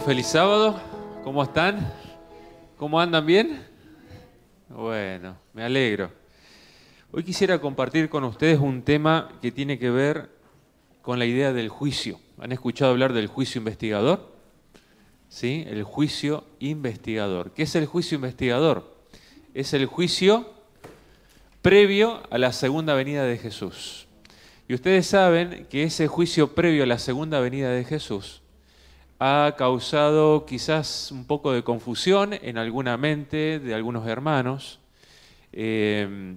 feliz 0.00 0.26
sábado. 0.26 0.80
¿Cómo 1.24 1.42
están? 1.42 1.92
¿Cómo 2.76 3.00
andan 3.00 3.26
bien? 3.26 3.66
Bueno, 4.68 5.36
me 5.52 5.64
alegro. 5.64 6.12
Hoy 7.10 7.24
quisiera 7.24 7.60
compartir 7.60 8.08
con 8.08 8.22
ustedes 8.24 8.60
un 8.60 8.82
tema 8.82 9.28
que 9.42 9.50
tiene 9.50 9.78
que 9.78 9.90
ver 9.90 10.30
con 11.02 11.18
la 11.18 11.24
idea 11.24 11.52
del 11.52 11.68
juicio. 11.68 12.20
¿Han 12.38 12.52
escuchado 12.52 12.92
hablar 12.92 13.12
del 13.12 13.26
juicio 13.26 13.58
investigador? 13.58 14.32
¿Sí? 15.28 15.64
El 15.66 15.82
juicio 15.82 16.44
investigador. 16.60 17.50
¿Qué 17.52 17.64
es 17.64 17.74
el 17.74 17.86
juicio 17.86 18.16
investigador? 18.16 18.94
Es 19.54 19.74
el 19.74 19.86
juicio 19.86 20.52
previo 21.60 22.22
a 22.30 22.38
la 22.38 22.52
segunda 22.52 22.94
venida 22.94 23.24
de 23.24 23.38
Jesús. 23.38 24.06
Y 24.68 24.74
ustedes 24.74 25.06
saben 25.06 25.66
que 25.68 25.82
ese 25.82 26.06
juicio 26.06 26.54
previo 26.54 26.84
a 26.84 26.86
la 26.86 26.98
segunda 26.98 27.40
venida 27.40 27.70
de 27.70 27.84
Jesús 27.84 28.42
ha 29.18 29.54
causado 29.58 30.46
quizás 30.46 31.10
un 31.10 31.24
poco 31.24 31.52
de 31.52 31.64
confusión 31.64 32.34
en 32.34 32.58
alguna 32.58 32.96
mente 32.96 33.58
de 33.58 33.74
algunos 33.74 34.06
hermanos. 34.06 34.78
Eh, 35.52 36.36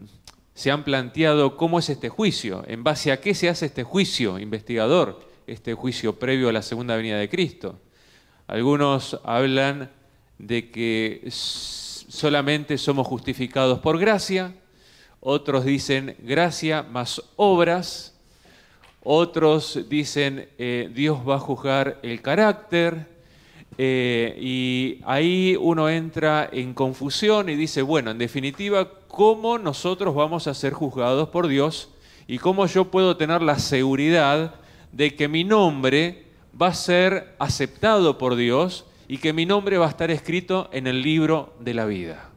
se 0.54 0.72
han 0.72 0.84
planteado 0.84 1.58
cómo 1.58 1.80
es 1.80 1.90
este 1.90 2.10
juicio, 2.10 2.64
en 2.68 2.84
base 2.84 3.12
a 3.12 3.22
qué 3.22 3.34
se 3.34 3.50
hace 3.50 3.68
este 3.68 3.84
juicio 3.84 4.40
investigador, 4.40 5.20
este 5.48 5.74
juicio 5.74 6.20
previo 6.20 6.50
a 6.50 6.54
la 6.54 6.62
segunda 6.62 6.96
venida 6.96 7.18
de 7.18 7.30
Cristo. 7.30 7.80
Algunos 8.48 9.20
hablan 9.24 9.92
de 10.38 10.72
que 10.72 11.28
solamente 11.32 12.78
somos 12.78 13.08
justificados 13.08 13.80
por 13.80 13.98
gracia, 14.00 14.54
otros 15.20 15.66
dicen 15.66 16.16
gracia 16.20 16.84
más 16.84 17.22
obras, 17.36 18.11
otros 19.04 19.80
dicen 19.90 20.50
eh, 20.58 20.90
Dios 20.94 21.20
va 21.28 21.36
a 21.36 21.40
juzgar 21.40 22.00
el 22.04 22.22
carácter 22.22 23.08
eh, 23.78 24.38
y 24.40 25.00
ahí 25.06 25.58
uno 25.60 25.90
entra 25.90 26.50
en 26.52 26.74
confusión 26.74 27.50
y 27.50 27.56
dice, 27.56 27.82
bueno, 27.82 28.12
en 28.12 28.18
definitiva, 28.18 28.88
¿cómo 29.08 29.58
nosotros 29.58 30.14
vamos 30.14 30.48
a 30.48 30.54
ser 30.54 30.74
juzgados 30.74 31.30
por 31.30 31.48
Dios 31.48 31.90
y 32.28 32.38
cómo 32.38 32.66
yo 32.68 32.86
puedo 32.92 33.18
tener 33.18 33.42
la 33.42 33.60
seguridad 33.60 34.56
de 34.92 35.16
que 35.16 35.28
mi 35.28 35.44
nombre 35.44 36.26
va 36.62 36.68
a 36.68 36.74
ser 36.74 37.34
aceptado 37.40 38.18
por 38.18 38.36
Dios 38.36 38.86
y 39.08 39.18
que 39.18 39.34
mi 39.34 39.46
nombre 39.46 39.78
va 39.78 39.88
a 39.88 39.90
estar 39.90 40.12
escrito 40.12 40.70
en 40.74 40.86
el 40.86 41.02
libro 41.02 41.56
de 41.60 41.74
la 41.74 41.86
vida? 41.86 42.30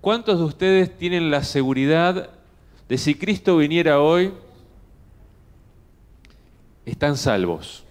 ¿Cuántos 0.00 0.38
de 0.38 0.44
ustedes 0.44 0.96
tienen 0.96 1.30
la 1.30 1.42
seguridad 1.42 2.37
de 2.88 2.96
si 2.98 3.14
Cristo 3.14 3.58
viniera 3.58 4.00
hoy, 4.00 4.32
están 6.86 7.16
salvos. 7.16 7.84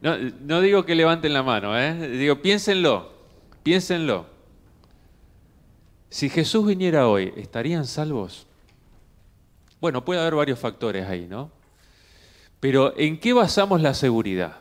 No, 0.00 0.60
digo 0.60 0.84
que 0.84 0.94
levanten 0.94 1.32
la 1.32 1.42
mano, 1.42 1.78
¿eh? 1.78 2.08
digo 2.10 2.40
piénsenlo, 2.40 3.12
piénsenlo. 3.62 4.26
Si 6.08 6.28
Jesús 6.28 6.66
viniera 6.66 7.08
hoy, 7.08 7.32
¿estarían 7.36 7.84
salvos? 7.84 8.46
Bueno, 9.80 10.04
puede 10.04 10.20
haber 10.20 10.34
varios 10.34 10.58
factores 10.58 11.06
ahí, 11.06 11.26
¿no? 11.28 11.50
Pero 12.60 12.96
¿en 12.96 13.18
qué 13.20 13.32
basamos 13.32 13.80
la 13.80 13.94
seguridad? 13.94 14.56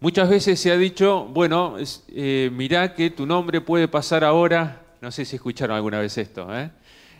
Muchas 0.00 0.28
veces 0.28 0.60
se 0.60 0.70
ha 0.72 0.76
dicho, 0.76 1.24
bueno, 1.26 1.76
eh, 2.08 2.50
mirá 2.52 2.94
que 2.94 3.10
tu 3.10 3.26
nombre 3.26 3.60
puede 3.60 3.88
pasar 3.88 4.24
ahora 4.24 4.87
no 5.00 5.10
sé 5.10 5.24
si 5.24 5.36
escucharon 5.36 5.76
alguna 5.76 6.00
vez 6.00 6.16
esto, 6.18 6.54
¿eh? 6.56 6.70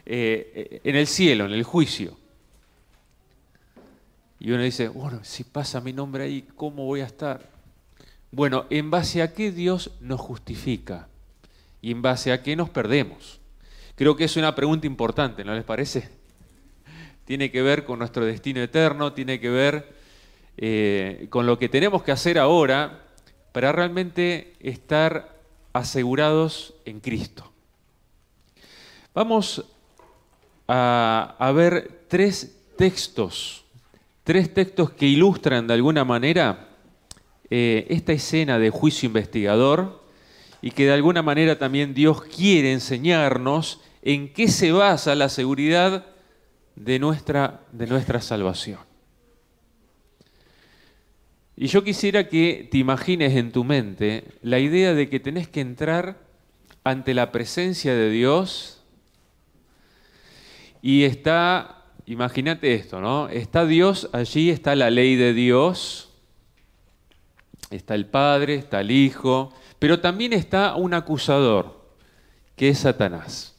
Eh, 0.07 0.81
en 0.85 0.97
el 0.97 1.07
cielo, 1.07 1.47
en 1.47 1.53
el 1.53 1.65
juicio. 1.65 2.17
Y 4.41 4.53
uno 4.53 4.63
dice, 4.63 4.89
bueno, 4.89 5.21
si 5.23 5.45
pasa 5.45 5.81
mi 5.81 5.93
nombre 5.93 6.25
ahí, 6.25 6.49
¿cómo 6.57 6.85
voy 6.85 7.01
a 7.01 7.07
estar? 7.07 7.51
Bueno, 8.31 8.67
¿en 8.71 8.91
base 8.91 9.23
a 9.23 9.33
qué 9.33 9.53
Dios 9.53 9.91
nos 10.01 10.21
justifica? 10.21 11.09
¿Y 11.83 11.91
en 11.91 12.03
base 12.03 12.33
a 12.33 12.43
qué 12.43 12.57
nos 12.57 12.71
perdemos? 12.71 13.41
Creo 13.97 14.17
que 14.17 14.25
es 14.25 14.37
una 14.37 14.55
pregunta 14.55 14.87
importante, 14.87 15.45
¿no 15.45 15.55
les 15.55 15.65
parece? 15.65 16.09
Tiene 17.25 17.51
que 17.51 17.63
ver 17.63 17.85
con 17.85 17.99
nuestro 17.99 18.25
destino 18.25 18.61
eterno, 18.61 19.13
tiene 19.13 19.41
que 19.41 19.51
ver 19.51 19.93
eh, 20.57 21.27
con 21.31 21.47
lo 21.47 21.59
que 21.59 21.69
tenemos 21.69 22.03
que 22.03 22.13
hacer 22.13 22.39
ahora 22.39 23.05
para 23.53 23.73
realmente 23.73 24.55
estar 24.61 25.37
asegurados 25.73 26.75
en 26.85 27.01
Cristo. 27.01 27.48
Vamos 29.15 29.65
a, 30.67 31.53
ver 31.55 32.05
tres 32.09 32.57
textos, 32.77 33.65
tres 34.23 34.53
textos 34.53 34.91
que 34.91 35.07
ilustran 35.07 35.67
de 35.67 35.75
alguna 35.75 36.05
manera 36.05 36.69
eh, 37.51 37.87
esta 37.89 38.13
escena 38.13 38.59
de 38.59 38.71
juicio 38.71 39.07
investigador 39.07 40.05
y 40.61 40.71
que 40.73 40.87
de 40.87 40.93
alguna 40.93 41.23
manera 41.23 41.59
también 41.59 41.95
Dios 41.95 42.23
quiere 42.23 42.73
enseñarnos 42.73 43.81
en 44.03 44.33
qué 44.33 44.49
se 44.49 44.73
basa 44.73 45.15
la 45.15 45.29
seguridad 45.29 46.07
de 46.77 46.99
nuestra, 46.99 47.63
de 47.73 47.87
nuestra 47.87 48.21
salvación. 48.21 48.81
Y 51.57 51.67
yo 51.67 51.83
quisiera 51.83 52.29
que 52.29 52.69
te 52.71 52.79
imagines 52.79 53.35
en 53.35 53.51
tu 53.51 53.65
mente 53.65 54.25
la 54.43 54.61
idea 54.61 54.95
de 54.95 55.09
que 55.09 55.19
tenés 55.19 55.49
que 55.49 55.61
entrar 55.61 56.19
ante 56.85 57.15
la 57.15 57.33
presencia 57.33 57.95
de 57.95 58.11
Dios 58.11 58.78
y 60.83 61.05
está, 61.05 61.85
imagínate 62.07 62.75
esto, 62.75 63.01
¿no? 63.01 63.29
Está 63.29 63.67
Dios 63.67 64.09
allí, 64.13 64.51
está 64.51 64.75
la 64.77 64.91
ley 64.91 65.17
de 65.17 65.35
Dios, 65.35 66.11
está 67.71 67.95
el 67.95 68.07
Padre, 68.07 68.55
está 68.55 68.81
el 68.81 68.91
Hijo, 68.91 69.53
pero 69.79 70.01
también 70.01 70.33
está 70.33 70.77
un 70.77 70.95
acusador, 70.95 71.93
que 72.57 72.69
es 72.71 72.79
Satanás. 72.79 73.55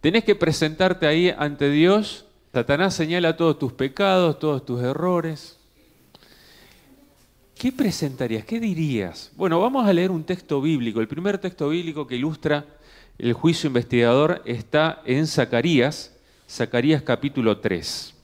Tenés 0.00 0.24
que 0.24 0.34
presentarte 0.34 1.06
ahí 1.06 1.32
ante 1.36 1.70
Dios. 1.70 2.24
Satanás 2.52 2.94
señala 2.94 3.36
todos 3.36 3.58
tus 3.58 3.72
pecados, 3.72 4.38
todos 4.38 4.64
tus 4.64 4.82
errores. 4.82 5.58
¿Qué 7.54 7.70
presentarías? 7.70 8.46
¿Qué 8.46 8.58
dirías? 8.58 9.30
Bueno, 9.36 9.60
vamos 9.60 9.86
a 9.86 9.92
leer 9.92 10.10
un 10.10 10.24
texto 10.24 10.62
bíblico. 10.62 11.00
El 11.00 11.08
primer 11.08 11.36
texto 11.36 11.68
bíblico 11.68 12.06
que 12.06 12.16
ilustra 12.16 12.64
el 13.22 13.34
juicio 13.34 13.68
investigador 13.68 14.40
está 14.46 15.02
en 15.04 15.26
Zacarías, 15.26 16.16
Zacarías 16.48 17.02
capítulo 17.02 17.58
3. 17.58 18.14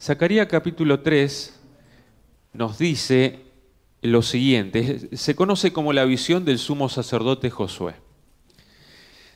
Zacarías 0.00 0.46
capítulo 0.46 1.00
3 1.00 1.60
nos 2.54 2.78
dice 2.78 3.40
lo 4.00 4.22
siguiente, 4.22 5.14
se 5.14 5.36
conoce 5.36 5.70
como 5.70 5.92
la 5.92 6.06
visión 6.06 6.46
del 6.46 6.58
sumo 6.58 6.88
sacerdote 6.88 7.50
Josué. 7.50 7.94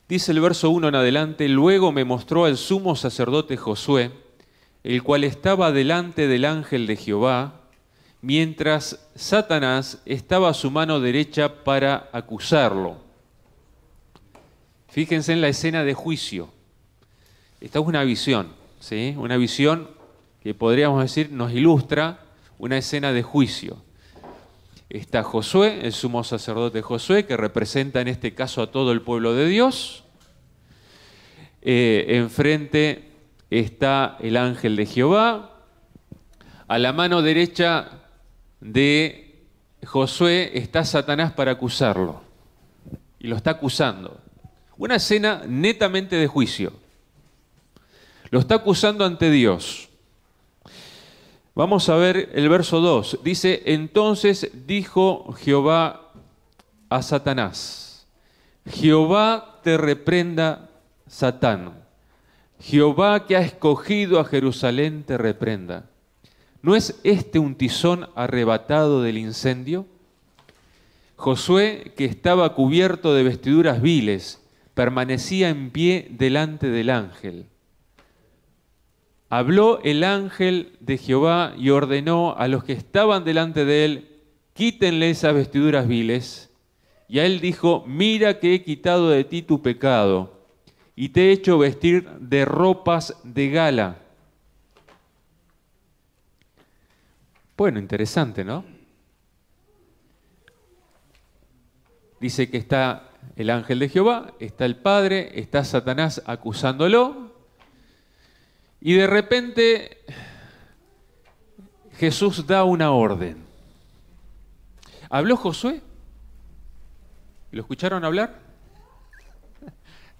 Dice 0.09 0.33
el 0.33 0.41
verso 0.41 0.71
1 0.71 0.89
en 0.89 0.95
adelante, 0.95 1.47
luego 1.49 1.93
me 1.93 2.05
mostró 2.05 2.47
al 2.47 2.57
sumo 2.57 2.97
sacerdote 2.97 3.59
Josué, 3.59 4.13
el 4.83 5.03
cual 5.03 5.25
estaba 5.25 5.73
delante 5.73 6.27
del 6.27 6.47
ángel 6.47 6.87
de 6.87 6.97
Jehová, 6.97 7.61
mientras 8.23 9.07
Satanás 9.15 10.01
estaba 10.07 10.49
a 10.49 10.55
su 10.55 10.71
mano 10.71 11.01
derecha 11.01 11.65
para 11.65 12.09
acusarlo. 12.13 13.06
Fíjense 14.89 15.33
en 15.33 15.41
la 15.41 15.49
escena 15.49 15.85
de 15.85 15.95
juicio. 15.95 16.51
Esta 17.61 17.79
es 17.79 17.87
una 17.87 18.05
visión, 18.05 18.49
¿sí? 18.81 19.15
Una 19.19 19.37
visión 19.37 19.89
que 20.43 20.55
podríamos 20.55 21.03
decir 21.03 21.33
nos 21.33 21.53
ilustra 21.53 22.21
una 22.59 22.79
escena 22.79 23.13
de 23.13 23.23
juicio. 23.23 23.83
Está 24.89 25.23
Josué, 25.23 25.81
el 25.83 25.93
sumo 25.93 26.23
sacerdote 26.23 26.81
Josué, 26.81 27.27
que 27.27 27.37
representa 27.37 28.01
en 28.01 28.09
este 28.09 28.35
caso 28.35 28.63
a 28.63 28.71
todo 28.71 28.93
el 28.93 29.03
pueblo 29.03 29.35
de 29.35 29.49
Dios. 29.49 30.05
Eh, 31.63 32.07
enfrente 32.17 33.11
está 33.51 34.17
el 34.21 34.37
ángel 34.37 34.77
de 34.77 34.87
Jehová. 34.87 35.65
A 36.69 36.79
la 36.79 36.93
mano 36.93 37.23
derecha 37.23 38.03
de 38.61 39.45
Josué 39.85 40.53
está 40.55 40.85
Satanás 40.85 41.33
para 41.33 41.53
acusarlo. 41.53 42.23
Y 43.19 43.27
lo 43.27 43.37
está 43.37 43.53
acusando. 43.53 44.21
Una 44.79 44.97
escena 44.97 45.43
netamente 45.47 46.17
de 46.17 46.27
juicio. 46.27 46.73
Lo 48.31 48.41
está 48.41 48.57
acusando 48.57 49.05
ante 49.05 49.31
Dios. 49.31 49.89
Vamos 51.55 51.89
a 51.89 51.97
ver 51.97 52.31
el 52.35 52.49
verso 52.49 52.81
2. 52.81 53.21
Dice, 53.25 53.63
entonces 53.65 54.51
dijo 54.67 55.33
Jehová 55.39 56.13
a 56.91 57.03
Satanás, 57.03 58.07
Jehová 58.67 59.61
te 59.63 59.77
reprenda, 59.79 60.69
Satán. 61.07 61.83
Jehová 62.61 63.27
que 63.27 63.37
ha 63.37 63.41
escogido 63.41 64.21
a 64.21 64.25
Jerusalén 64.25 65.05
te 65.05 65.17
reprenda. 65.17 65.89
¿No 66.63 66.75
es 66.75 66.99
este 67.05 67.39
un 67.39 67.55
tizón 67.55 68.09
arrebatado 68.15 69.03
del 69.03 69.19
incendio? 69.19 69.87
Josué, 71.17 71.93
que 71.97 72.05
estaba 72.05 72.55
cubierto 72.55 73.15
de 73.15 73.23
vestiduras 73.23 73.81
viles, 73.81 74.43
permanecía 74.77 75.49
en 75.49 75.71
pie 75.71 76.07
delante 76.11 76.69
del 76.69 76.91
ángel. 76.91 77.47
habló 79.31 79.81
el 79.83 80.05
ángel 80.05 80.77
de 80.81 80.99
Jehová 80.99 81.55
y 81.57 81.71
ordenó 81.71 82.37
a 82.37 82.47
los 82.47 82.63
que 82.63 82.75
estaban 82.75 83.25
delante 83.25 83.65
de 83.65 83.87
él, 83.87 84.09
quítenle 84.53 85.09
esas 85.09 85.33
vestiduras 85.33 85.89
viles. 85.89 86.53
Y 87.09 87.21
a 87.21 87.25
él 87.25 87.41
dijo, 87.41 87.85
mira 87.87 88.39
que 88.39 88.53
he 88.53 88.63
quitado 88.63 89.09
de 89.09 89.25
ti 89.25 89.41
tu 89.41 89.63
pecado 89.63 90.47
y 90.95 91.09
te 91.09 91.29
he 91.29 91.33
hecho 91.33 91.57
vestir 91.57 92.07
de 92.21 92.45
ropas 92.45 93.17
de 93.25 93.49
gala. 93.49 93.97
Bueno, 97.57 97.79
interesante, 97.79 98.45
¿no? 98.45 98.63
Dice 102.21 102.51
que 102.51 102.59
está 102.59 103.16
el 103.35 103.51
ángel 103.51 103.81
de 103.81 103.89
Jehová, 103.89 104.33
está 104.39 104.65
el 104.65 104.77
Padre, 104.77 105.41
está 105.41 105.65
Satanás 105.65 106.23
acusándolo, 106.27 107.33
y 108.81 108.93
de 108.95 109.07
repente 109.07 109.99
Jesús 111.99 112.47
da 112.47 112.65
una 112.65 112.93
orden. 112.93 113.39
¿Habló 115.11 115.37
Josué? 115.37 115.83
¿Lo 117.51 117.63
escucharon 117.63 118.05
hablar? 118.05 118.41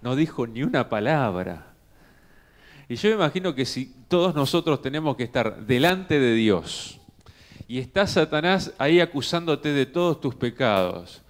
No 0.01 0.15
dijo 0.15 0.47
ni 0.47 0.63
una 0.63 0.89
palabra. 0.89 1.73
Y 2.89 2.95
yo 2.95 3.09
me 3.09 3.15
imagino 3.15 3.53
que 3.53 3.65
si 3.65 3.93
todos 4.07 4.33
nosotros 4.33 4.81
tenemos 4.81 5.17
que 5.17 5.23
estar 5.23 5.65
delante 5.65 6.19
de 6.19 6.33
Dios 6.33 6.99
y 7.67 7.79
está 7.79 8.07
Satanás 8.07 8.73
ahí 8.77 9.01
acusándote 9.01 9.73
de 9.73 9.85
todos 9.85 10.21
tus 10.21 10.35
pecados, 10.35 11.21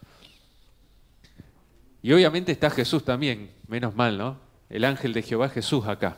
y 2.02 2.14
obviamente 2.14 2.52
está 2.52 2.70
Jesús 2.70 3.04
también, 3.04 3.52
menos 3.68 3.96
mal, 3.96 4.18
¿no? 4.18 4.38
El 4.70 4.86
ángel 4.86 5.14
de 5.14 5.22
Jehová 5.22 5.50
Jesús 5.50 5.88
acá, 5.88 6.18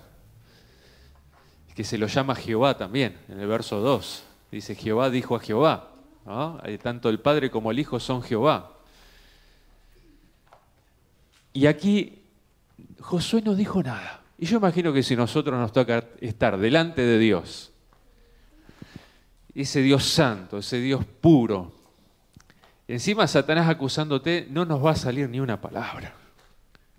que 1.76 1.84
se 1.84 1.98
lo 1.98 2.08
llama 2.08 2.36
Jehová 2.36 2.78
también, 2.78 3.18
en 3.30 3.40
el 3.40 3.48
verso 3.48 3.80
2. 3.80 4.24
Dice, 4.52 4.76
Jehová 4.76 5.10
dijo 5.10 5.36
a 5.36 5.40
Jehová, 5.40 5.92
¿no? 6.26 6.60
Tanto 6.81 7.10
el 7.10 7.20
Padre 7.20 7.50
como 7.50 7.72
el 7.72 7.80
Hijo 7.80 8.00
son 8.00 8.22
Jehová. 8.22 8.74
Y 11.54 11.68
aquí 11.68 12.24
Josué 13.00 13.42
no 13.42 13.56
dijo 13.56 13.81
nada. 13.81 14.22
Y 14.38 14.46
yo 14.46 14.58
imagino 14.58 14.94
que 14.94 15.04
si 15.04 15.16
nosotros 15.16 15.60
nos 15.60 15.72
toca 15.72 16.06
estar 16.22 16.58
delante 16.58 17.02
de 17.02 17.20
Dios, 17.20 17.72
ese 19.54 19.81
Dios 19.81 20.06
santo, 20.06 20.60
ese 20.60 20.80
Dios 20.80 21.04
puro, 21.06 21.79
Encima 22.90 23.28
Satanás 23.28 23.70
acusándote, 23.70 24.48
no 24.50 24.66
nos 24.66 24.84
va 24.84 24.92
a 24.92 24.96
salir 24.96 25.30
ni 25.30 25.40
una 25.40 25.62
palabra. 25.62 26.12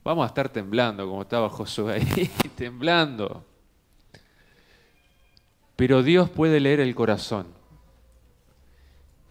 Vamos 0.05 0.23
a 0.23 0.29
estar 0.29 0.49
temblando 0.49 1.05
como 1.05 1.23
estaba 1.23 1.51
Josué 1.51 1.95
ahí, 1.95 2.31
temblando. 2.57 3.45
Pero 5.75 6.05
Dios 6.05 6.31
puede 6.31 6.61
leer 6.61 6.79
el 6.79 6.95
corazón. 6.95 7.49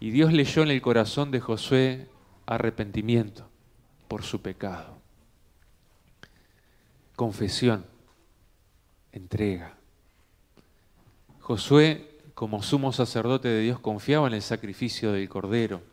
Y 0.00 0.10
Dios 0.10 0.34
leyó 0.34 0.62
en 0.62 0.70
el 0.70 0.82
corazón 0.82 1.30
de 1.30 1.40
Josué 1.40 2.10
arrepentimiento 2.44 3.48
por 4.06 4.22
su 4.22 4.42
pecado. 4.42 4.98
Confesión, 7.16 7.86
entrega. 9.12 9.78
Josué, 11.40 12.18
como 12.34 12.62
sumo 12.62 12.92
sacerdote 12.92 13.48
de 13.48 13.62
Dios, 13.62 13.80
confiaba 13.80 14.26
en 14.26 14.34
el 14.34 14.42
sacrificio 14.42 15.12
del 15.12 15.26
Cordero 15.30 15.88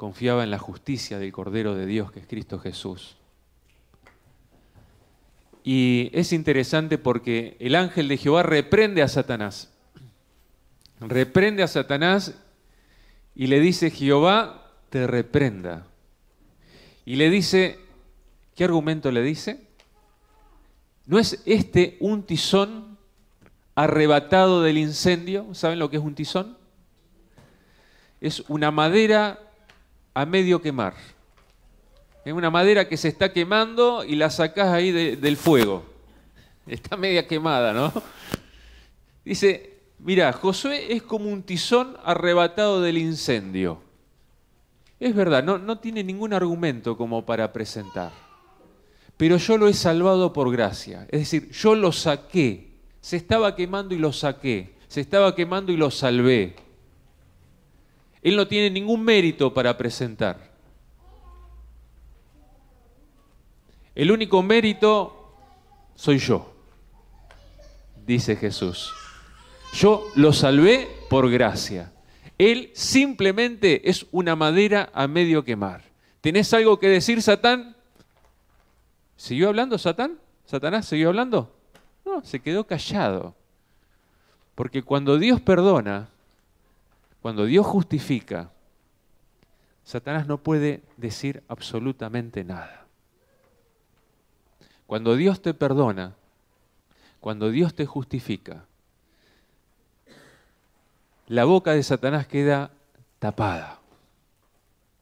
confiaba 0.00 0.44
en 0.44 0.50
la 0.50 0.58
justicia 0.58 1.18
del 1.18 1.30
Cordero 1.30 1.74
de 1.74 1.84
Dios, 1.84 2.10
que 2.10 2.20
es 2.20 2.26
Cristo 2.26 2.58
Jesús. 2.58 3.18
Y 5.62 6.10
es 6.14 6.32
interesante 6.32 6.96
porque 6.96 7.58
el 7.60 7.74
ángel 7.74 8.08
de 8.08 8.16
Jehová 8.16 8.42
reprende 8.42 9.02
a 9.02 9.08
Satanás. 9.08 9.70
Reprende 11.00 11.62
a 11.62 11.68
Satanás 11.68 12.34
y 13.34 13.48
le 13.48 13.60
dice, 13.60 13.90
Jehová 13.90 14.72
te 14.88 15.06
reprenda. 15.06 15.86
Y 17.04 17.16
le 17.16 17.28
dice, 17.28 17.78
¿qué 18.54 18.64
argumento 18.64 19.12
le 19.12 19.20
dice? 19.20 19.66
¿No 21.04 21.18
es 21.18 21.42
este 21.44 21.98
un 22.00 22.22
tizón 22.22 22.96
arrebatado 23.74 24.62
del 24.62 24.78
incendio? 24.78 25.54
¿Saben 25.54 25.78
lo 25.78 25.90
que 25.90 25.98
es 25.98 26.02
un 26.02 26.14
tizón? 26.14 26.56
Es 28.22 28.40
una 28.48 28.70
madera 28.70 29.40
a 30.14 30.26
medio 30.26 30.60
quemar. 30.60 30.94
Es 32.24 32.32
una 32.32 32.50
madera 32.50 32.88
que 32.88 32.96
se 32.96 33.08
está 33.08 33.32
quemando 33.32 34.04
y 34.04 34.16
la 34.16 34.30
sacás 34.30 34.68
ahí 34.68 34.90
del 34.92 35.36
fuego. 35.36 35.84
Está 36.66 36.96
media 36.96 37.26
quemada, 37.26 37.72
¿no? 37.72 37.92
Dice, 39.24 39.78
mira, 39.98 40.32
Josué 40.32 40.92
es 40.92 41.02
como 41.02 41.30
un 41.30 41.42
tizón 41.42 41.96
arrebatado 42.04 42.80
del 42.80 42.98
incendio. 42.98 43.80
Es 45.00 45.14
verdad, 45.14 45.42
no, 45.42 45.58
no 45.58 45.78
tiene 45.78 46.04
ningún 46.04 46.34
argumento 46.34 46.96
como 46.96 47.24
para 47.24 47.52
presentar. 47.52 48.12
Pero 49.16 49.36
yo 49.38 49.58
lo 49.58 49.68
he 49.68 49.74
salvado 49.74 50.32
por 50.32 50.52
gracia. 50.52 51.06
Es 51.10 51.20
decir, 51.20 51.50
yo 51.50 51.74
lo 51.74 51.90
saqué. 51.92 52.68
Se 53.00 53.16
estaba 53.16 53.56
quemando 53.56 53.94
y 53.94 53.98
lo 53.98 54.12
saqué. 54.12 54.74
Se 54.88 55.00
estaba 55.00 55.34
quemando 55.34 55.72
y 55.72 55.76
lo 55.76 55.90
salvé. 55.90 56.56
Él 58.22 58.36
no 58.36 58.46
tiene 58.46 58.70
ningún 58.70 59.02
mérito 59.02 59.52
para 59.54 59.76
presentar. 59.76 60.50
El 63.94 64.10
único 64.10 64.42
mérito 64.42 65.34
soy 65.94 66.18
yo, 66.18 66.52
dice 68.06 68.36
Jesús. 68.36 68.92
Yo 69.74 70.06
lo 70.14 70.32
salvé 70.32 70.88
por 71.08 71.30
gracia. 71.30 71.92
Él 72.38 72.70
simplemente 72.74 73.88
es 73.90 74.06
una 74.10 74.34
madera 74.36 74.90
a 74.94 75.06
medio 75.06 75.44
quemar. 75.44 75.84
¿Tenés 76.20 76.52
algo 76.54 76.78
que 76.78 76.88
decir, 76.88 77.20
Satán? 77.22 77.76
¿Siguió 79.16 79.48
hablando 79.48 79.76
Satán? 79.76 80.18
¿Satanás 80.46 80.86
siguió 80.86 81.08
hablando? 81.08 81.54
No, 82.04 82.24
se 82.24 82.40
quedó 82.40 82.66
callado. 82.66 83.34
Porque 84.54 84.82
cuando 84.82 85.18
Dios 85.18 85.40
perdona, 85.40 86.08
cuando 87.22 87.44
Dios 87.44 87.66
justifica, 87.66 88.50
Satanás 89.84 90.26
no 90.26 90.38
puede 90.38 90.82
decir 90.96 91.42
absolutamente 91.48 92.44
nada. 92.44 92.86
Cuando 94.86 95.14
Dios 95.16 95.42
te 95.42 95.54
perdona, 95.54 96.14
cuando 97.20 97.50
Dios 97.50 97.74
te 97.74 97.86
justifica, 97.86 98.64
la 101.28 101.44
boca 101.44 101.72
de 101.72 101.82
Satanás 101.82 102.26
queda 102.26 102.70
tapada 103.18 103.78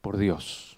por 0.00 0.16
Dios. 0.16 0.76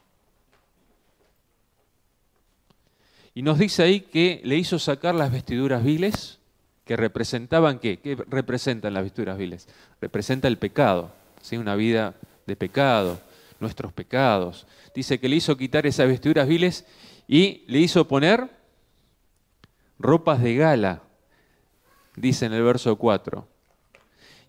Y 3.34 3.42
nos 3.42 3.58
dice 3.58 3.82
ahí 3.82 4.00
que 4.00 4.40
le 4.44 4.56
hizo 4.56 4.78
sacar 4.78 5.14
las 5.14 5.32
vestiduras 5.32 5.82
viles, 5.82 6.38
que 6.84 6.96
representaban 6.96 7.78
qué? 7.78 7.98
¿Qué 7.98 8.16
representan 8.28 8.92
las 8.94 9.04
vestiduras 9.04 9.38
viles? 9.38 9.68
Representa 10.00 10.48
el 10.48 10.58
pecado 10.58 11.19
una 11.52 11.74
vida 11.74 12.14
de 12.46 12.56
pecado, 12.56 13.20
nuestros 13.58 13.92
pecados. 13.92 14.66
Dice 14.94 15.18
que 15.18 15.28
le 15.28 15.36
hizo 15.36 15.56
quitar 15.56 15.86
esas 15.86 16.08
vestiduras 16.08 16.48
viles 16.48 16.86
y 17.28 17.64
le 17.68 17.78
hizo 17.78 18.06
poner 18.08 18.50
ropas 19.98 20.42
de 20.42 20.56
gala, 20.56 21.02
dice 22.16 22.46
en 22.46 22.52
el 22.52 22.62
verso 22.62 22.96
4. 22.96 23.46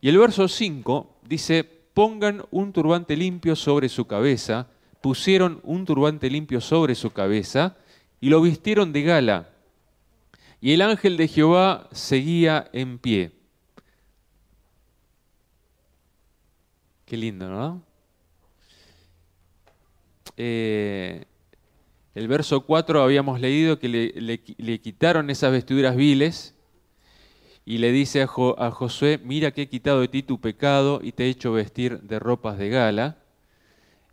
Y 0.02 0.10
el 0.10 0.18
verso 0.18 0.48
5 0.48 1.20
dice, 1.24 1.64
pongan 1.94 2.44
un 2.52 2.74
turbante 2.74 3.16
limpio 3.16 3.56
sobre 3.56 3.90
su 3.90 4.06
cabeza, 4.06 4.68
pusieron 5.02 5.60
un 5.64 5.86
turbante 5.86 6.30
limpio 6.30 6.62
sobre 6.62 6.96
su 6.96 7.12
cabeza 7.12 7.76
y 8.20 8.30
lo 8.30 8.42
vistieron 8.42 8.94
de 8.94 9.04
gala. 9.04 9.50
Y 10.62 10.74
el 10.74 10.82
ángel 10.82 11.18
de 11.18 11.28
Jehová 11.28 11.90
seguía 11.92 12.70
en 12.72 13.00
pie. 13.00 13.32
Qué 17.12 17.18
lindo, 17.18 17.50
¿no? 17.50 17.84
Eh, 20.38 21.26
el 22.16 22.28
verso 22.30 22.62
4 22.62 23.04
habíamos 23.04 23.42
leído 23.42 23.80
que 23.80 23.90
le, 23.90 24.80
quitaron 24.80 25.30
esas 25.30 25.52
vestiduras 25.52 25.98
viles 25.98 26.56
y 27.66 27.80
le 27.80 27.92
dice 27.92 28.22
a, 28.22 28.28
a, 28.58 28.72
Josué, 28.72 29.20
mira 29.26 29.52
que 29.52 29.64
he 29.64 29.68
quitado 29.68 30.00
de 30.00 30.08
ti 30.08 30.24
tu 30.24 30.40
pecado 30.40 31.02
y 31.04 31.12
te 31.12 31.26
he 31.26 31.28
hecho 31.28 31.52
vestir 31.52 32.00
de 32.00 32.18
ropas 32.18 32.58
de 32.58 32.70
gala. 32.70 33.18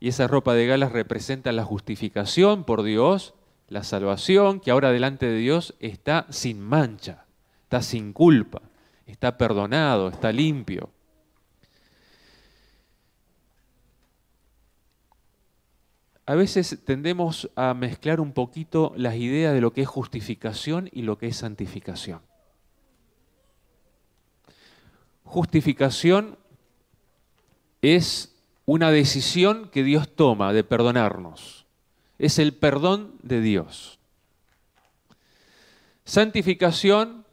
Y 0.01 0.09
esa 0.09 0.27
ropa 0.27 0.55
de 0.55 0.67
gala 0.67 0.89
representa 0.89 1.53
la 1.53 1.63
justificación 1.63 2.65
por 2.65 2.83
Dios, 2.83 3.33
la 3.69 3.85
salvación, 3.85 4.59
que 4.59 4.73
ahora 4.73 4.91
delante 4.91 5.27
de 5.27 5.39
Dios 5.39 5.77
está 5.79 6.27
sin 6.31 6.59
mancha, 6.59 7.27
está 7.63 7.81
sin 7.81 8.13
culpa, 8.13 8.61
está 9.07 9.39
perdonado, 9.39 10.09
está 10.09 10.33
limpio. 10.33 10.91
A 16.29 16.35
veces 16.35 16.81
tendemos 16.85 17.51
a 17.57 17.73
mezclar 17.73 18.21
un 18.21 18.33
poquito 18.33 18.93
las 18.97 19.15
ideas 19.15 19.55
de 19.55 19.63
lo 19.63 19.73
que 19.73 19.81
es 19.81 19.89
justificación 19.89 20.91
y 20.93 21.01
lo 21.01 21.17
que 21.17 21.29
es 21.29 21.39
santificación. 21.39 22.21
justificación 25.25 26.37
es 27.81 28.37
una 28.67 28.91
decisión 28.91 29.71
que 29.71 29.83
Dios 29.83 30.15
toma 30.15 30.53
de 30.53 30.65
perdonarnos. 30.65 31.65
Es 32.19 32.39
el 32.39 32.53
perdón 32.53 33.15
de 33.23 33.41
Dios. 33.41 33.99
Santificación 36.05 37.25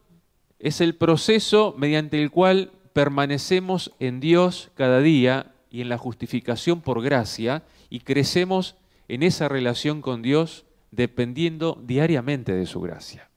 es 0.58 0.80
el 0.80 0.96
proceso 0.96 1.76
mediante 1.78 2.22
el 2.24 2.32
cual 2.32 2.72
permanecemos 2.94 3.92
en 4.00 4.22
Dios 4.22 4.72
cada 4.76 5.02
día 5.02 5.52
y 5.70 5.82
en 5.82 5.90
la 5.90 5.98
justificación 5.98 6.80
por 6.80 7.02
gracia 7.02 7.64
y 7.90 8.00
crecemos 8.00 8.76
en 9.08 9.24
esa 9.24 9.48
relación 9.48 10.02
con 10.02 10.22
Dios 10.22 10.66
dependiendo 10.92 11.82
diariamente 11.84 12.54
de 12.54 12.66
su 12.66 12.82
gracia. 12.82 13.30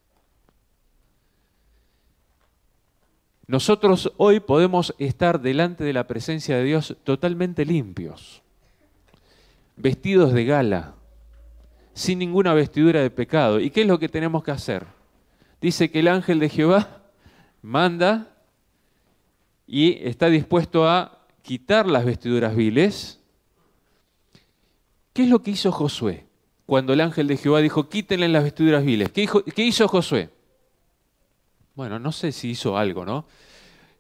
Nosotros 3.46 4.12
hoy 4.18 4.40
podemos 4.40 4.94
estar 4.98 5.40
delante 5.40 5.82
de 5.82 5.94
la 5.94 6.06
presencia 6.06 6.56
de 6.56 6.64
Dios 6.64 6.96
totalmente 7.02 7.64
limpios, 7.64 8.42
vestidos 9.76 10.34
de 10.34 10.44
gala, 10.44 10.94
sin 11.94 12.18
ninguna 12.18 12.52
vestidura 12.52 13.00
de 13.00 13.10
pecado. 13.10 13.58
¿Y 13.58 13.70
qué 13.70 13.80
es 13.80 13.86
lo 13.86 13.98
que 13.98 14.10
tenemos 14.10 14.44
que 14.44 14.50
hacer? 14.50 14.86
Dice 15.62 15.90
que 15.90 16.00
el 16.00 16.08
ángel 16.08 16.40
de 16.40 16.50
Jehová 16.50 17.00
manda 17.62 18.36
y 19.66 20.06
está 20.06 20.28
dispuesto 20.28 20.86
a 20.86 21.26
quitar 21.42 21.86
las 21.86 22.04
vestiduras 22.04 22.54
viles. 22.54 23.18
¿Qué 25.18 25.24
es 25.24 25.30
lo 25.30 25.42
que 25.42 25.50
hizo 25.50 25.72
Josué 25.72 26.28
cuando 26.64 26.92
el 26.92 27.00
ángel 27.00 27.26
de 27.26 27.36
Jehová 27.36 27.58
dijo, 27.58 27.88
quítenle 27.88 28.28
las 28.28 28.44
vestiduras 28.44 28.84
viles? 28.84 29.10
¿Qué, 29.10 29.28
¿Qué 29.52 29.64
hizo 29.64 29.88
Josué? 29.88 30.30
Bueno, 31.74 31.98
no 31.98 32.12
sé 32.12 32.30
si 32.30 32.50
hizo 32.50 32.78
algo, 32.78 33.04
¿no? 33.04 33.26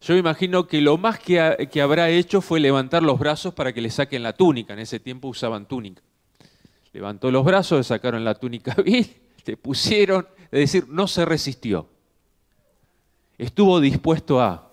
Yo 0.00 0.14
imagino 0.14 0.68
que 0.68 0.80
lo 0.80 0.96
más 0.96 1.18
que, 1.18 1.40
habrá 1.82 2.08
hecho 2.08 2.40
fue 2.40 2.60
levantar 2.60 3.02
los 3.02 3.18
brazos 3.18 3.52
para 3.52 3.72
que 3.72 3.80
le 3.80 3.90
saquen 3.90 4.22
la 4.22 4.32
túnica. 4.32 4.74
En 4.74 4.78
ese 4.78 5.00
tiempo 5.00 5.26
usaban 5.26 5.66
túnica. 5.66 6.02
Levantó 6.92 7.32
los 7.32 7.44
brazos, 7.44 7.78
le 7.78 7.82
sacaron 7.82 8.24
la 8.24 8.36
túnica 8.36 8.74
vil, 8.84 9.12
le 9.44 9.56
pusieron, 9.56 10.24
es 10.52 10.60
decir, 10.60 10.86
no 10.86 11.08
se 11.08 11.24
resistió. 11.24 11.88
Estuvo 13.38 13.80
dispuesto 13.80 14.40
a. 14.40 14.70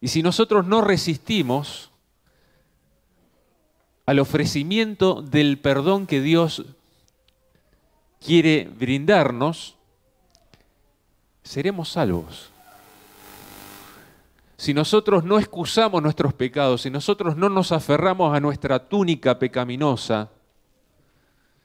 Y 0.00 0.08
si 0.08 0.22
nosotros 0.22 0.66
no 0.66 0.80
resistimos 0.80 1.90
al 4.08 4.20
ofrecimiento 4.20 5.20
del 5.20 5.58
perdón 5.58 6.06
que 6.06 6.22
Dios 6.22 6.64
quiere 8.24 8.64
brindarnos, 8.64 9.76
seremos 11.42 11.90
salvos. 11.90 12.50
Si 14.56 14.72
nosotros 14.72 15.24
no 15.24 15.38
excusamos 15.38 16.02
nuestros 16.02 16.32
pecados, 16.32 16.80
si 16.80 16.90
nosotros 16.90 17.36
no 17.36 17.50
nos 17.50 17.70
aferramos 17.70 18.34
a 18.34 18.40
nuestra 18.40 18.88
túnica 18.88 19.38
pecaminosa, 19.38 20.30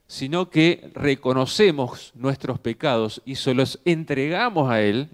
sino 0.06 0.50
que 0.50 0.92
reconocemos 0.94 2.12
nuestros 2.14 2.60
pecados 2.60 3.22
y 3.24 3.36
se 3.36 3.54
los 3.54 3.80
entregamos 3.86 4.70
a 4.70 4.82
Él, 4.82 5.08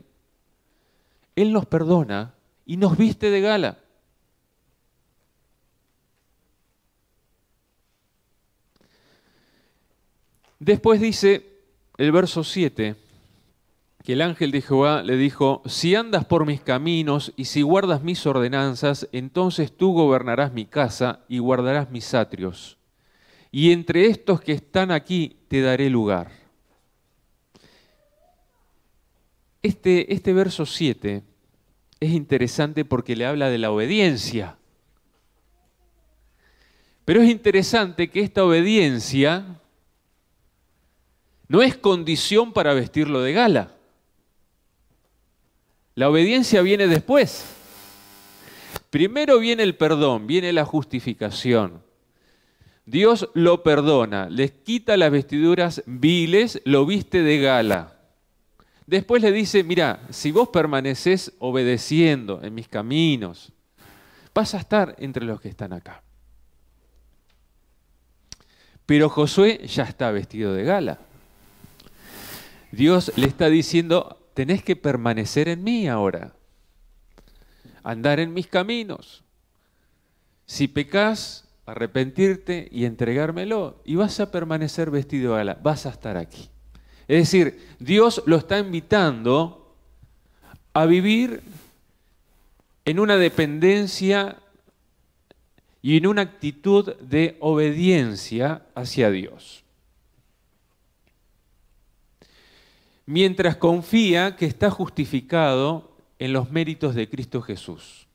Él 1.36 1.54
nos 1.54 1.68
perdona 1.68 2.34
y 2.66 2.78
nos 2.78 2.98
viste 2.98 3.30
de 3.30 3.42
gala. 3.42 3.78
Después 10.60 11.00
dice 11.00 11.46
el 11.98 12.12
verso 12.12 12.44
7, 12.44 12.96
que 14.04 14.14
el 14.14 14.22
ángel 14.22 14.52
de 14.52 14.62
Jehová 14.62 15.04
le 15.04 15.18
dijo, 15.18 15.62
si 15.66 15.96
andas 15.96 16.26
por 16.26 16.46
mis 16.46 16.62
caminos 16.62 17.34
y 17.36 17.46
si 17.46 17.62
guardas 17.62 18.04
mis 18.04 18.26
ordenanzas, 18.26 19.08
entonces 19.12 19.76
tú 19.76 19.94
gobernarás 19.94 20.54
mi 20.54 20.66
casa 20.66 21.22
y 21.28 21.40
guardarás 21.40 21.90
mis 21.92 22.14
atrios. 22.14 22.78
Y 23.52 23.72
entre 23.72 24.06
estos 24.08 24.42
que 24.42 24.54
están 24.54 24.92
aquí 24.92 25.38
te 25.48 25.62
daré 25.62 25.90
lugar. 25.90 26.32
Este, 29.62 30.14
este 30.14 30.34
verso 30.34 30.66
7 30.66 31.24
es 32.00 32.12
interesante 32.12 32.86
porque 32.86 33.16
le 33.16 33.26
habla 33.26 33.50
de 33.50 33.58
la 33.58 33.72
obediencia. 33.72 34.58
Pero 37.04 37.22
es 37.22 37.30
interesante 37.30 38.10
que 38.10 38.22
esta 38.22 38.46
obediencia 38.46 39.60
no 41.50 41.64
es 41.64 41.76
condición 41.76 42.54
para 42.54 42.74
vestirlo 42.74 43.22
de 43.22 43.34
gala. 43.34 43.72
La 45.96 46.08
obediencia 46.08 46.62
viene 46.62 46.88
después. 46.88 47.44
Primero 48.90 49.40
viene 49.40 49.64
el 49.64 49.76
perdón, 49.76 50.28
viene 50.28 50.54
la 50.54 50.64
justificación. 50.64 51.84
Dios 52.86 53.30
lo 53.34 53.64
perdona, 53.64 54.30
les 54.30 54.52
quita 54.52 54.96
las 54.96 55.12
vestiduras 55.12 55.84
viles, 55.86 56.62
lo 56.66 56.86
viste 56.86 57.22
de 57.24 57.40
gala. 57.40 58.00
Después 58.88 59.22
le 59.22 59.32
dice, 59.32 59.64
mira, 59.64 60.02
si 60.10 60.32
vos 60.32 60.50
permaneces 60.50 61.34
obedeciendo 61.40 62.42
en 62.44 62.56
mis 62.56 62.68
caminos, 62.68 63.52
vas 64.34 64.56
a 64.56 64.60
estar 64.60 64.96
entre 65.00 65.26
los 65.26 65.42
que 65.42 65.50
están 65.50 65.74
acá. 65.74 66.02
Pero 68.86 69.10
Josué 69.10 69.68
ya 69.68 69.84
está 69.84 70.10
vestido 70.12 70.54
de 70.54 70.64
gala. 70.64 71.00
Dios 72.72 73.12
le 73.16 73.28
está 73.28 73.50
diciendo, 73.50 74.30
tenés 74.34 74.64
que 74.64 74.76
permanecer 74.76 75.48
en 75.48 75.64
mí 75.64 75.88
ahora, 75.88 76.34
andar 77.84 78.20
en 78.20 78.34
mis 78.34 78.48
caminos. 78.48 79.24
Si 80.46 80.68
pecas, 80.68 81.48
arrepentirte 81.66 82.68
y 82.72 82.86
entregármelo, 82.86 83.82
y 83.86 83.96
vas 83.96 84.20
a 84.20 84.32
permanecer 84.32 84.92
vestido 84.92 85.36
de 85.36 85.42
ala, 85.42 85.60
vas 85.62 85.86
a 85.86 85.90
estar 85.90 86.18
aquí. 86.18 86.50
Es 87.08 87.32
decir, 87.32 87.68
Dios 87.80 88.24
lo 88.26 88.38
está 88.38 88.60
invitando 88.60 89.76
a 90.74 90.86
vivir 90.86 91.42
en 92.86 93.00
una 93.00 93.18
dependencia 93.18 94.38
y 95.82 95.98
en 95.98 96.08
una 96.08 96.22
actitud 96.24 96.96
de 96.98 97.38
obediencia 97.40 98.64
hacia 98.76 99.10
Dios. 99.12 99.64
Mientras 103.10 103.56
confía 103.56 104.36
que 104.36 104.46
está 104.46 104.70
justificado 104.70 105.98
en 106.20 106.32
los 106.32 106.52
méritos 106.52 106.94
de 106.94 107.10
Cristo 107.10 107.42
Jesús. 107.42 108.06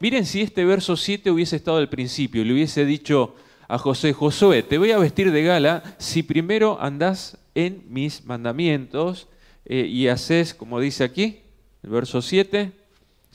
Miren 0.00 0.26
si 0.26 0.40
este 0.40 0.64
verso 0.64 0.96
7 0.96 1.30
hubiese 1.30 1.54
estado 1.54 1.76
al 1.76 1.88
principio 1.88 2.44
le 2.44 2.52
hubiese 2.52 2.84
dicho 2.84 3.36
a 3.68 3.78
José, 3.78 4.12
Josué, 4.12 4.64
te 4.64 4.76
voy 4.76 4.90
a 4.90 4.98
vestir 4.98 5.30
de 5.30 5.44
gala 5.44 5.84
si 5.98 6.24
primero 6.24 6.78
andás 6.80 7.38
en 7.54 7.84
mis 7.90 8.24
mandamientos 8.24 9.28
eh, 9.64 9.86
y 9.86 10.08
haces, 10.08 10.52
como 10.52 10.80
dice 10.80 11.04
aquí, 11.04 11.42
el 11.84 11.90
verso 11.90 12.22
7, 12.22 12.72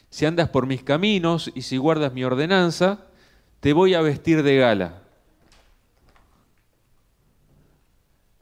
si 0.09 0.25
andas 0.25 0.49
por 0.49 0.67
mis 0.67 0.83
caminos 0.83 1.49
y 1.55 1.61
si 1.61 1.77
guardas 1.77 2.13
mi 2.13 2.25
ordenanza, 2.25 3.07
te 3.61 3.71
voy 3.71 3.93
a 3.93 4.01
vestir 4.01 4.43
de 4.43 4.57
gala. 4.57 5.02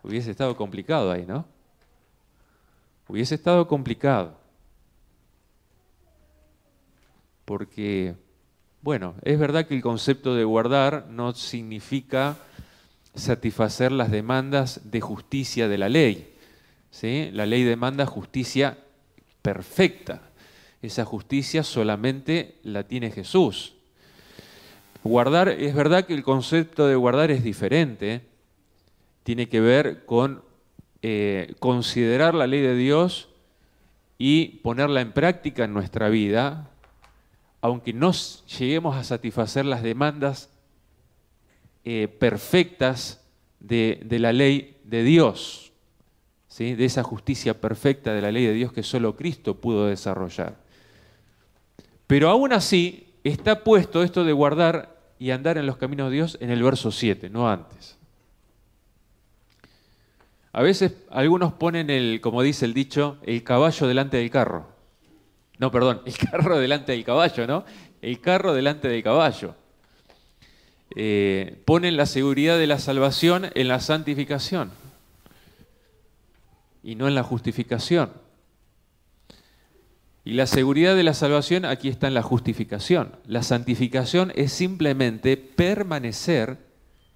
Hubiese 0.04 0.32
estado 0.32 0.56
complicado 0.56 1.12
ahí, 1.12 1.26
¿no? 1.26 1.46
Hubiese 3.08 3.36
estado 3.36 3.68
complicado. 3.68 4.38
Porque, 7.46 8.16
bueno, 8.82 9.16
es 9.24 9.38
verdad 9.38 9.68
que 9.68 9.76
el 9.76 9.82
concepto 9.82 10.34
de 10.36 10.44
guardar 10.44 11.08
no 11.10 11.34
significa 11.34 12.38
satisfacer 13.14 13.92
las 13.92 14.12
demandas 14.12 14.82
de 14.90 15.02
justicia 15.02 15.68
de 15.68 15.78
la 15.78 15.90
ley. 15.90 16.34
¿sí? 16.90 17.30
La 17.34 17.46
ley 17.46 17.64
demanda 17.64 18.06
justicia 18.06 18.78
perfecta. 19.42 20.22
Esa 20.82 21.06
justicia 21.06 21.64
solamente 21.64 22.60
la 22.64 22.84
tiene 22.84 23.12
Jesús. 23.12 23.74
Guardar, 25.04 25.50
es 25.50 25.76
verdad 25.76 26.06
que 26.06 26.14
el 26.14 26.24
concepto 26.24 26.88
de 26.88 26.96
guardar 26.96 27.32
es 27.32 27.44
diferente 27.44 28.31
tiene 29.24 29.50
que 29.50 29.62
ver 29.62 30.06
con 30.06 30.44
eh, 31.02 31.56
considerar 31.60 32.36
la 32.36 32.48
ley 32.48 32.62
de 32.62 32.76
Dios 32.76 33.30
y 34.18 34.60
ponerla 34.60 35.02
en 35.02 35.14
práctica 35.14 35.64
en 35.64 35.74
nuestra 35.74 36.10
vida, 36.10 36.70
aunque 37.60 37.94
no 37.94 38.12
lleguemos 38.60 38.96
a 38.96 39.04
satisfacer 39.04 39.66
las 39.66 39.82
demandas 39.82 40.50
eh, 41.84 42.08
perfectas 42.08 43.26
de, 43.60 44.06
la 44.20 44.32
ley 44.34 44.80
de 44.84 45.04
Dios, 45.04 45.72
¿sí? 46.48 46.76
de 46.76 46.86
esa 46.86 47.02
justicia 47.02 47.60
perfecta 47.60 48.14
de 48.14 48.22
la 48.22 48.32
ley 48.32 48.46
de 48.46 48.54
Dios 48.54 48.72
que 48.74 48.84
solo 48.84 49.16
Cristo 49.16 49.60
pudo 49.60 49.88
desarrollar. 49.88 50.58
Pero 52.06 52.30
aún 52.30 52.54
así 52.54 53.14
está 53.24 53.64
puesto 53.64 54.04
esto 54.04 54.24
de 54.24 54.34
guardar 54.34 55.00
y 55.18 55.32
andar 55.32 55.58
en 55.58 55.66
los 55.66 55.78
caminos 55.78 56.10
de 56.10 56.16
Dios 56.16 56.38
en 56.42 56.52
el 56.52 56.62
verso 56.62 56.92
7, 56.92 57.30
no 57.30 57.50
antes. 57.50 57.98
A 60.54 60.62
veces 60.62 60.94
algunos 61.10 61.54
ponen 61.54 61.90
el, 61.90 62.20
como 62.22 62.42
dice 62.42 62.66
el 62.66 62.74
dicho, 62.74 63.18
el 63.24 63.44
caballo 63.44 63.88
delante 63.88 64.18
del 64.18 64.30
carro. 64.30 64.68
No, 65.60 65.72
perdón, 65.72 66.02
el 66.06 66.18
carro 66.32 66.60
delante 66.60 66.92
del 66.92 67.06
caballo, 67.06 67.48
¿no? 67.48 67.66
El 68.02 68.20
carro 68.20 68.54
delante 68.54 68.88
del 68.88 69.04
caballo. 69.04 69.56
Eh, 70.96 71.62
ponen 71.66 71.96
la 71.96 72.06
seguridad 72.06 72.58
de 72.58 72.68
la 72.68 72.80
salvación 72.80 73.50
en 73.56 73.70
la 73.70 73.80
santificación 73.80 74.72
y 76.84 76.96
no 76.96 77.08
en 77.08 77.16
la 77.16 77.24
justificación. 77.24 78.12
Y 80.24 80.34
la 80.34 80.48
seguridad 80.48 80.96
de 80.96 81.04
la 81.04 81.14
salvación 81.14 81.66
aquí 81.66 81.88
está 81.88 82.08
en 82.08 82.14
la 82.14 82.22
justificación. 82.22 83.16
La 83.26 83.42
santificación 83.42 84.32
es 84.36 84.52
simplemente 84.52 85.38
permanecer 85.38 86.58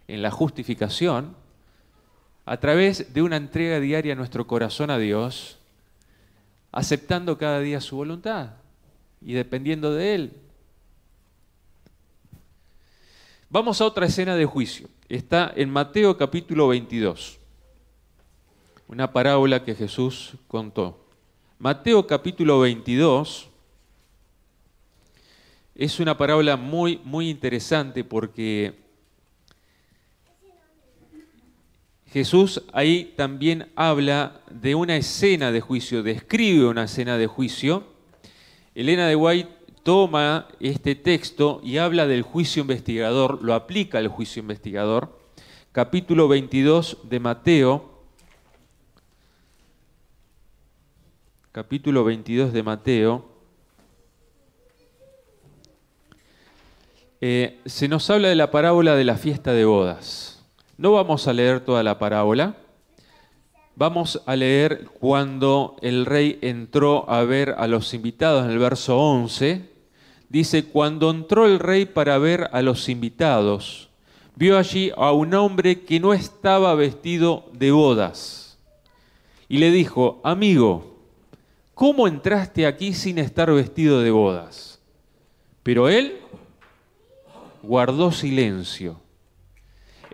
en 0.08 0.22
la 0.22 0.32
justificación 0.32 1.36
a 2.46 2.58
través 2.58 3.14
de 3.14 3.22
una 3.24 3.38
entrega 3.38 3.80
diaria 3.80 4.14
a 4.14 4.16
nuestro 4.16 4.46
corazón 4.46 4.92
a 4.92 5.00
Dios, 5.00 5.58
aceptando 6.72 7.38
cada 7.38 7.60
día 7.60 7.82
su 7.82 7.96
voluntad 7.96 8.52
y 9.22 9.34
dependiendo 9.34 9.94
de 9.94 10.16
Él. 10.16 10.34
Vamos 13.50 13.82
a 13.82 13.86
otra 13.86 14.06
escena 14.06 14.36
de 14.36 14.46
juicio. 14.46 14.90
Está 15.10 15.52
en 15.56 15.70
Mateo 15.70 16.18
capítulo 16.18 16.68
22, 16.68 17.40
una 18.88 19.12
parábola 19.12 19.64
que 19.64 19.74
Jesús 19.74 20.34
contó. 20.48 21.08
Mateo 21.58 22.06
capítulo 22.06 22.60
22 22.60 23.50
es 25.74 26.00
una 26.00 26.18
parábola 26.18 26.58
muy, 26.58 27.02
muy 27.04 27.30
interesante 27.30 28.04
porque 28.04 28.85
Jesús 32.16 32.64
ahí 32.72 33.12
también 33.18 33.74
habla 33.76 34.40
de 34.50 34.74
una 34.74 34.96
escena 34.96 35.52
de 35.52 35.60
juicio, 35.60 36.02
describe 36.02 36.66
una 36.66 36.86
escena 36.86 37.18
de 37.18 37.28
juicio. 37.28 37.84
Elena 38.74 39.06
de 39.06 39.18
White 39.18 39.50
toma 39.84 40.48
este 40.62 40.96
texto 40.96 41.60
y 41.62 41.78
habla 41.78 42.08
del 42.08 42.22
juicio 42.22 42.62
investigador, 42.62 43.44
lo 43.44 43.54
aplica 43.54 43.98
al 43.98 44.08
juicio 44.08 44.40
investigador. 44.40 45.20
Capítulo 45.74 46.30
22 46.30 47.00
de 47.04 47.20
Mateo, 47.20 48.06
capítulo 51.52 52.06
22 52.06 52.54
de 52.54 52.64
Mateo, 52.64 53.26
eh, 57.20 57.60
se 57.66 57.90
nos 57.90 58.10
habla 58.10 58.30
de 58.30 58.36
la 58.36 58.52
parábola 58.52 58.96
de 58.96 59.04
la 59.04 59.18
fiesta 59.18 59.52
de 59.52 59.66
bodas. 59.66 60.35
No 60.78 60.92
vamos 60.92 61.28
a 61.28 61.34
leer 61.34 61.62
toda 61.62 61.84
la 61.84 61.98
parábola, 62.00 62.58
vamos 63.78 64.22
a 64.26 64.36
leer 64.36 64.90
cuando 65.00 65.78
el 65.82 66.06
rey 66.06 66.38
entró 66.42 67.10
a 67.10 67.24
ver 67.24 67.56
a 67.58 67.68
los 67.68 67.94
invitados 67.94 68.46
en 68.46 68.52
el 68.52 68.60
verso 68.60 69.00
11. 69.00 69.70
Dice, 70.28 70.66
cuando 70.66 71.12
entró 71.12 71.46
el 71.46 71.60
rey 71.60 71.86
para 71.86 72.18
ver 72.18 72.50
a 72.52 72.62
los 72.62 72.90
invitados, 72.90 73.90
vio 74.36 74.58
allí 74.58 74.92
a 74.98 75.14
un 75.14 75.34
hombre 75.34 75.82
que 75.86 76.00
no 76.02 76.14
estaba 76.14 76.76
vestido 76.76 77.46
de 77.54 77.72
bodas. 77.72 78.58
Y 79.48 79.60
le 79.60 79.72
dijo, 79.72 80.20
amigo, 80.26 80.98
¿cómo 81.74 82.08
entraste 82.08 82.66
aquí 82.66 82.94
sin 82.94 83.18
estar 83.18 83.50
vestido 83.54 84.02
de 84.02 84.12
bodas? 84.12 84.82
Pero 85.64 85.88
él 85.88 86.18
guardó 87.64 88.12
silencio. 88.12 89.05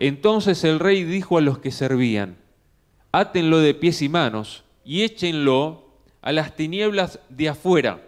Entonces 0.02 0.64
el 0.64 0.80
rey 0.80 1.04
dijo 1.04 1.38
a 1.38 1.40
los 1.40 1.58
que 1.58 1.70
servían, 1.70 2.36
átenlo 3.12 3.60
de 3.60 3.72
pies 3.72 4.02
y 4.02 4.08
manos 4.08 4.64
y 4.84 5.02
échenlo 5.02 5.92
a 6.22 6.32
las 6.32 6.56
tinieblas 6.56 7.20
de 7.28 7.48
afuera. 7.48 8.04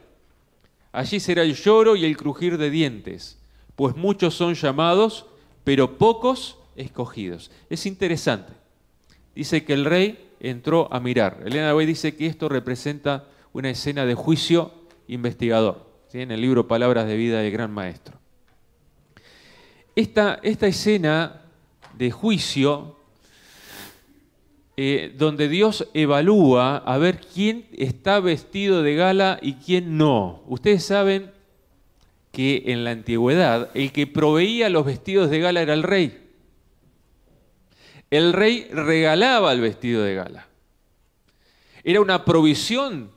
Allí 0.90 1.20
será 1.20 1.44
el 1.44 1.54
lloro 1.54 1.94
y 1.94 2.04
el 2.04 2.16
crujir 2.16 2.58
de 2.58 2.68
dientes, 2.70 3.38
pues 3.76 3.94
muchos 3.94 4.34
son 4.34 4.54
llamados, 4.54 5.26
pero 5.62 5.96
pocos 5.96 6.58
escogidos. 6.74 7.52
Es 7.70 7.86
interesante. 7.86 8.54
Dice 9.36 9.64
que 9.64 9.74
el 9.74 9.84
rey 9.84 10.32
entró 10.40 10.92
a 10.92 10.98
mirar. 10.98 11.44
Elena 11.46 11.76
Way 11.76 11.86
dice 11.86 12.16
que 12.16 12.26
esto 12.26 12.48
representa 12.48 13.28
una 13.52 13.70
escena 13.70 14.04
de 14.04 14.16
juicio 14.16 14.74
investigador, 15.06 15.86
en 16.12 16.32
el 16.32 16.40
libro 16.40 16.66
Palabras 16.66 17.06
de 17.06 17.16
Vida 17.16 17.38
del 17.38 17.52
Gran 17.52 17.70
Maestro. 17.70 18.18
Esta, 19.94 20.40
esta 20.42 20.66
escena 20.66 21.42
de 21.96 22.10
juicio, 22.10 22.96
eh, 24.76 25.14
donde 25.16 25.48
Dios 25.48 25.88
evalúa 25.94 26.78
a 26.78 26.98
ver 26.98 27.20
quién 27.20 27.66
está 27.72 28.18
vestido 28.20 28.82
de 28.82 28.96
gala 28.96 29.38
y 29.40 29.54
quién 29.54 29.96
no. 29.96 30.42
Ustedes 30.48 30.84
saben 30.84 31.30
que 32.32 32.64
en 32.66 32.82
la 32.82 32.90
antigüedad 32.90 33.70
el 33.74 33.92
que 33.92 34.08
proveía 34.08 34.68
los 34.68 34.84
vestidos 34.84 35.30
de 35.30 35.38
gala 35.38 35.62
era 35.62 35.74
el 35.74 35.84
rey. 35.84 36.20
El 38.10 38.32
rey 38.32 38.68
regalaba 38.72 39.52
el 39.52 39.60
vestido 39.60 40.02
de 40.02 40.14
gala. 40.14 40.48
Era 41.84 42.00
una 42.00 42.24
provisión 42.24 43.10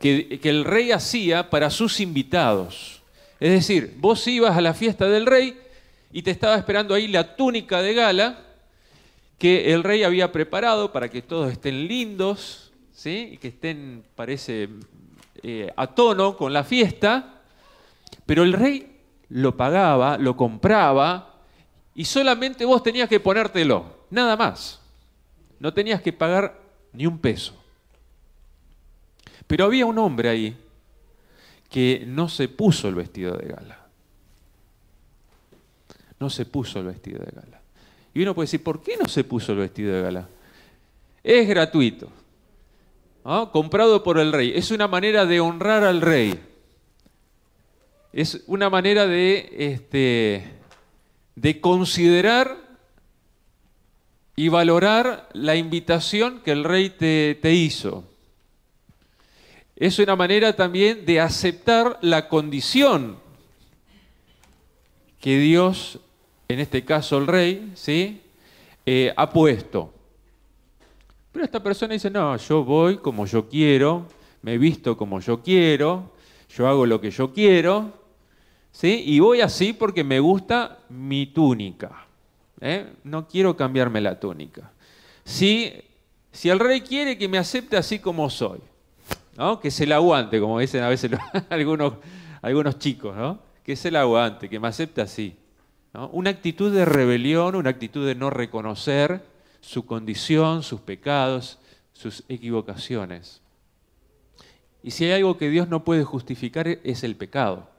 que, 0.00 0.40
el 0.42 0.64
rey 0.64 0.92
hacía 0.92 1.50
para 1.50 1.70
sus 1.70 2.00
invitados. 2.00 3.02
Es 3.40 3.52
decir, 3.52 3.94
vos 3.98 4.26
ibas 4.26 4.56
a 4.56 4.60
la 4.60 4.74
fiesta 4.74 5.08
del 5.08 5.26
rey 5.26 5.58
y 6.14 6.22
te 6.22 6.30
estaba 6.30 6.54
esperando 6.54 6.94
ahí 6.94 7.08
la 7.08 7.34
túnica 7.34 7.82
de 7.82 7.92
gala 7.92 8.38
que 9.36 9.74
el 9.74 9.82
rey 9.82 10.04
había 10.04 10.30
preparado 10.30 10.92
para 10.92 11.08
que 11.08 11.22
todos 11.22 11.50
estén 11.50 11.88
lindos, 11.88 12.72
¿sí? 12.92 13.30
y 13.32 13.36
que 13.36 13.48
estén, 13.48 14.04
parece, 14.14 14.68
eh, 15.42 15.72
a 15.76 15.88
tono 15.88 16.36
con 16.36 16.52
la 16.52 16.62
fiesta, 16.62 17.42
pero 18.26 18.44
el 18.44 18.52
rey 18.52 19.00
lo 19.28 19.56
pagaba, 19.56 20.16
lo 20.16 20.36
compraba, 20.36 21.34
y 21.96 22.04
solamente 22.04 22.64
vos 22.64 22.84
tenías 22.84 23.08
que 23.08 23.18
ponértelo, 23.18 24.06
nada 24.10 24.36
más. 24.36 24.80
No 25.58 25.74
tenías 25.74 26.00
que 26.00 26.12
pagar 26.12 26.60
ni 26.92 27.08
un 27.08 27.18
peso. 27.18 27.60
Pero 29.48 29.64
había 29.64 29.84
un 29.84 29.98
hombre 29.98 30.28
ahí 30.28 30.56
que 31.68 32.04
no 32.06 32.28
se 32.28 32.46
puso 32.46 32.86
el 32.86 32.94
vestido 32.94 33.36
de 33.36 33.48
gala. 33.48 33.83
No 36.24 36.30
se 36.30 36.46
puso 36.46 36.78
el 36.78 36.86
vestido 36.86 37.18
de 37.18 37.30
gala. 37.30 37.60
Y 38.14 38.22
uno 38.22 38.34
puede 38.34 38.46
decir, 38.46 38.62
¿por 38.62 38.82
qué 38.82 38.96
no 38.96 39.08
se 39.08 39.24
puso 39.24 39.52
el 39.52 39.58
vestido 39.58 39.94
de 39.94 40.02
gala? 40.02 40.28
Es 41.22 41.48
gratuito. 41.48 42.08
Comprado 43.52 44.02
por 44.02 44.18
el 44.18 44.32
rey. 44.32 44.52
Es 44.54 44.70
una 44.70 44.88
manera 44.88 45.26
de 45.26 45.40
honrar 45.40 45.84
al 45.84 46.00
rey. 46.00 46.38
Es 48.12 48.42
una 48.46 48.70
manera 48.70 49.06
de, 49.06 49.54
este, 49.58 50.44
de 51.34 51.60
considerar 51.60 52.56
y 54.36 54.48
valorar 54.48 55.28
la 55.32 55.56
invitación 55.56 56.40
que 56.40 56.52
el 56.52 56.64
rey 56.64 56.90
te, 56.90 57.38
te 57.40 57.52
hizo 57.54 58.04
es 59.76 59.98
una 59.98 60.14
manera 60.14 60.54
también 60.54 61.04
de 61.04 61.20
aceptar 61.20 61.98
la 62.00 62.28
condición 62.28 63.18
que 65.20 65.38
Dios, 65.38 65.98
en 66.48 66.60
este 66.60 66.84
caso 66.84 67.18
el 67.18 67.26
rey, 67.26 67.72
¿sí? 67.74 68.20
Eh, 68.86 69.12
ha 69.16 69.30
puesto. 69.30 69.92
Pero 71.32 71.44
esta 71.44 71.62
persona 71.62 71.94
dice, 71.94 72.10
no, 72.10 72.36
yo 72.36 72.64
voy 72.64 72.98
como 72.98 73.26
yo 73.26 73.48
quiero, 73.48 74.06
me 74.42 74.58
visto 74.58 74.96
como 74.96 75.20
yo 75.20 75.42
quiero, 75.42 76.12
yo 76.48 76.68
hago 76.68 76.86
lo 76.86 77.00
que 77.00 77.10
yo 77.10 77.32
quiero, 77.32 77.92
¿sí? 78.70 79.02
y 79.06 79.18
voy 79.18 79.40
así 79.40 79.72
porque 79.72 80.04
me 80.04 80.20
gusta 80.20 80.78
mi 80.90 81.26
túnica. 81.26 82.06
¿eh? 82.60 82.86
No 83.04 83.26
quiero 83.26 83.56
cambiarme 83.56 84.00
la 84.00 84.20
túnica. 84.20 84.70
Si, 85.24 85.72
si 86.30 86.50
el 86.50 86.60
rey 86.60 86.82
quiere 86.82 87.18
que 87.18 87.26
me 87.26 87.38
acepte 87.38 87.76
así 87.76 87.98
como 87.98 88.30
soy, 88.30 88.60
que 89.60 89.70
se 89.70 89.86
la 89.86 89.96
aguante, 89.96 90.38
como 90.38 90.60
dicen 90.60 90.82
a 90.82 90.88
veces 90.88 91.10
algunos, 91.50 91.94
algunos 92.42 92.78
chicos, 92.78 93.16
¿no? 93.16 93.40
que 93.64 93.74
se 93.74 93.90
la 93.90 94.02
aguante, 94.02 94.48
que 94.48 94.60
me 94.60 94.68
acepte 94.68 95.00
así. 95.00 95.36
Una 95.94 96.30
actitud 96.30 96.74
de 96.74 96.84
rebelión, 96.84 97.54
una 97.54 97.70
actitud 97.70 98.04
de 98.04 98.16
no 98.16 98.28
reconocer 98.28 99.24
su 99.60 99.86
condición, 99.86 100.62
sus 100.64 100.80
pecados, 100.80 101.58
sus 101.92 102.24
equivocaciones. 102.28 103.40
Y 104.82 104.90
si 104.90 105.04
hay 105.04 105.12
algo 105.12 105.38
que 105.38 105.48
Dios 105.50 105.68
no 105.68 105.84
puede 105.84 106.04
justificar 106.04 106.66
es 106.66 107.04
el 107.04 107.16
pecado. 107.16 107.70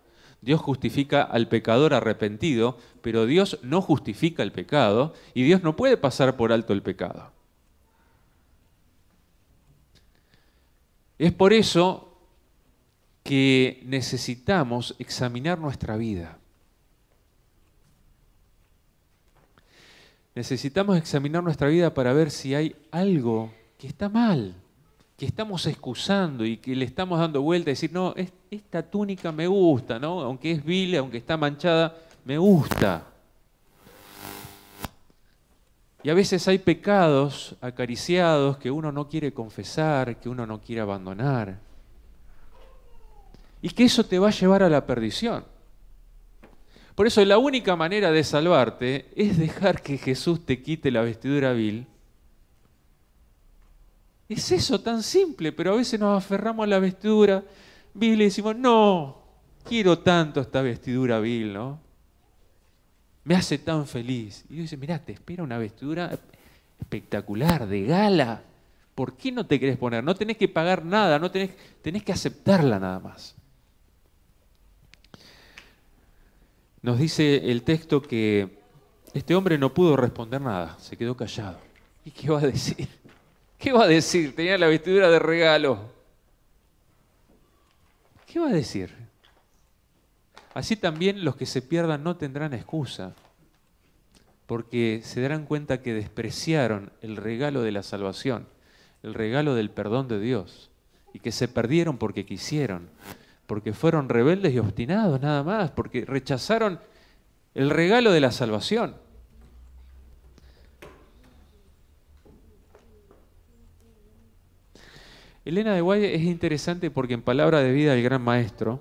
Dios 0.41 0.61
justifica 0.61 1.23
al 1.23 1.47
pecador 1.49 1.93
arrepentido, 1.93 2.77
pero 3.01 3.25
Dios 3.25 3.59
no 3.63 3.81
justifica 3.81 4.43
el 4.43 4.51
pecado 4.51 5.13
y 5.33 5.43
Dios 5.43 5.61
no 5.61 5.75
puede 5.75 5.97
pasar 5.97 6.37
por 6.37 6.53
alto 6.53 6.71
el 6.71 6.83
pecado. 6.83 7.31
Es 11.17 11.33
por 11.33 11.51
eso 11.51 12.17
que 13.23 13.81
necesitamos 13.85 14.95
examinar 14.99 15.59
nuestra 15.59 15.97
vida. 15.97 16.37
Necesitamos 20.35 20.97
examinar 20.97 21.41
nuestra 21.41 21.67
vida 21.67 21.93
para 21.93 22.13
ver 22.13 22.29
si 22.29 22.53
hay 22.53 22.75
algo 22.91 23.51
que 23.77 23.87
está 23.87 24.09
mal 24.09 24.55
que 25.17 25.25
estamos 25.25 25.65
excusando 25.65 26.45
y 26.45 26.57
que 26.57 26.75
le 26.75 26.85
estamos 26.85 27.19
dando 27.19 27.41
vuelta 27.41 27.69
y 27.69 27.73
decir, 27.73 27.91
no, 27.93 28.13
esta 28.51 28.83
túnica 28.83 29.31
me 29.31 29.47
gusta, 29.47 29.97
¿no? 29.97 30.21
Aunque 30.21 30.51
es 30.51 30.63
vil, 30.63 30.97
aunque 30.97 31.17
está 31.17 31.37
manchada, 31.37 31.95
me 32.25 32.37
gusta. 32.37 33.05
Y 36.03 36.09
a 36.09 36.13
veces 36.13 36.47
hay 36.47 36.59
pecados 36.59 37.55
acariciados 37.61 38.57
que 38.57 38.69
uno 38.69 38.91
no 38.91 39.07
quiere 39.07 39.33
confesar, 39.33 40.17
que 40.17 40.29
uno 40.29 40.45
no 40.45 40.59
quiere 40.59 40.81
abandonar. 40.81 41.57
Y 43.61 43.69
que 43.69 43.85
eso 43.85 44.05
te 44.05 44.19
va 44.19 44.27
a 44.27 44.31
llevar 44.31 44.63
a 44.63 44.69
la 44.69 44.85
perdición. 44.85 45.45
Por 46.95 47.07
eso 47.07 47.23
la 47.25 47.37
única 47.37 47.75
manera 47.75 48.09
de 48.11 48.23
salvarte 48.23 49.11
es 49.15 49.37
dejar 49.37 49.81
que 49.81 49.97
Jesús 49.97 50.45
te 50.45 50.61
quite 50.61 50.91
la 50.91 51.01
vestidura 51.01 51.51
vil. 51.51 51.85
Es 54.29 54.51
eso 54.53 54.79
tan 54.79 55.03
simple, 55.03 55.51
pero 55.51 55.73
a 55.73 55.75
veces 55.75 55.99
nos 55.99 56.17
aferramos 56.17 56.63
a 56.63 56.67
la 56.67 56.79
vestidura 56.79 57.43
vil 57.93 58.21
y 58.21 58.25
decimos, 58.25 58.55
no, 58.55 59.21
quiero 59.63 59.99
tanto 59.99 60.39
esta 60.39 60.61
vestidura 60.61 61.19
vil, 61.19 61.53
¿no? 61.53 61.79
Me 63.25 63.35
hace 63.35 63.57
tan 63.57 63.85
feliz. 63.85 64.45
Y 64.49 64.53
Dios 64.55 64.63
dice, 64.63 64.77
mirá, 64.77 64.97
te 64.99 65.11
espera 65.11 65.43
una 65.43 65.57
vestidura 65.57 66.17
espectacular, 66.79 67.67
de 67.67 67.83
gala. 67.83 68.41
¿Por 68.93 69.17
qué 69.17 69.31
no 69.31 69.45
te 69.45 69.59
querés 69.59 69.77
poner? 69.77 70.03
No 70.03 70.15
tenés 70.15 70.37
que 70.37 70.47
pagar 70.47 70.85
nada, 70.85 71.19
no 71.19 71.29
tenés, 71.29 71.51
tenés 71.81 72.03
que 72.03 72.13
aceptarla 72.13 72.79
nada 72.79 72.99
más. 72.99 73.35
Nos 76.85 76.99
dice 76.99 77.49
el 77.49 77.63
texto 77.63 77.99
que 77.99 78.59
este 79.11 79.33
hombre 79.33 79.57
no 79.57 79.73
pudo 79.73 79.95
responder 79.95 80.39
nada, 80.39 80.77
se 80.77 80.95
quedó 80.95 81.17
callado. 81.17 81.57
¿Y 82.05 82.11
qué 82.11 82.29
va 82.29 82.37
a 82.37 82.45
decir? 82.45 82.87
¿Qué 83.57 83.71
va 83.71 83.85
a 83.85 83.87
decir? 83.87 84.35
Tenía 84.35 84.55
la 84.59 84.67
vestidura 84.67 85.09
de 85.09 85.17
regalo. 85.17 85.79
¿Qué 88.27 88.39
va 88.39 88.49
a 88.49 88.53
decir? 88.53 88.93
Así 90.53 90.75
también 90.75 91.25
los 91.25 91.35
que 91.35 91.47
se 91.47 91.63
pierdan 91.63 92.03
no 92.03 92.17
tendrán 92.17 92.53
excusa, 92.53 93.15
porque 94.45 95.01
se 95.03 95.21
darán 95.21 95.47
cuenta 95.47 95.81
que 95.81 95.95
despreciaron 95.95 96.91
el 97.01 97.15
regalo 97.15 97.63
de 97.63 97.71
la 97.71 97.81
salvación, 97.81 98.47
el 99.01 99.15
regalo 99.15 99.55
del 99.55 99.71
perdón 99.71 100.07
de 100.07 100.19
Dios, 100.19 100.69
y 101.13 101.19
que 101.19 101.31
se 101.31 101.47
perdieron 101.47 101.97
porque 101.97 102.27
quisieron, 102.27 102.89
porque 103.47 103.73
fueron 103.73 104.09
rebeldes 104.09 104.53
y 104.53 104.59
obstinados 104.59 105.21
nada 105.21 105.43
más, 105.43 105.71
porque 105.71 106.05
rechazaron 106.05 106.79
el 107.53 107.69
regalo 107.69 108.11
de 108.11 108.19
la 108.19 108.31
salvación. 108.31 108.95
Elena 115.45 115.75
de 115.75 115.81
Guay 115.81 116.05
es 116.05 116.23
interesante 116.23 116.89
porque 116.89 117.13
en 117.13 117.21
Palabra 117.21 117.59
de 117.59 117.71
Vida 117.71 117.93
del 117.93 118.03
Gran 118.03 118.21
Maestro, 118.21 118.79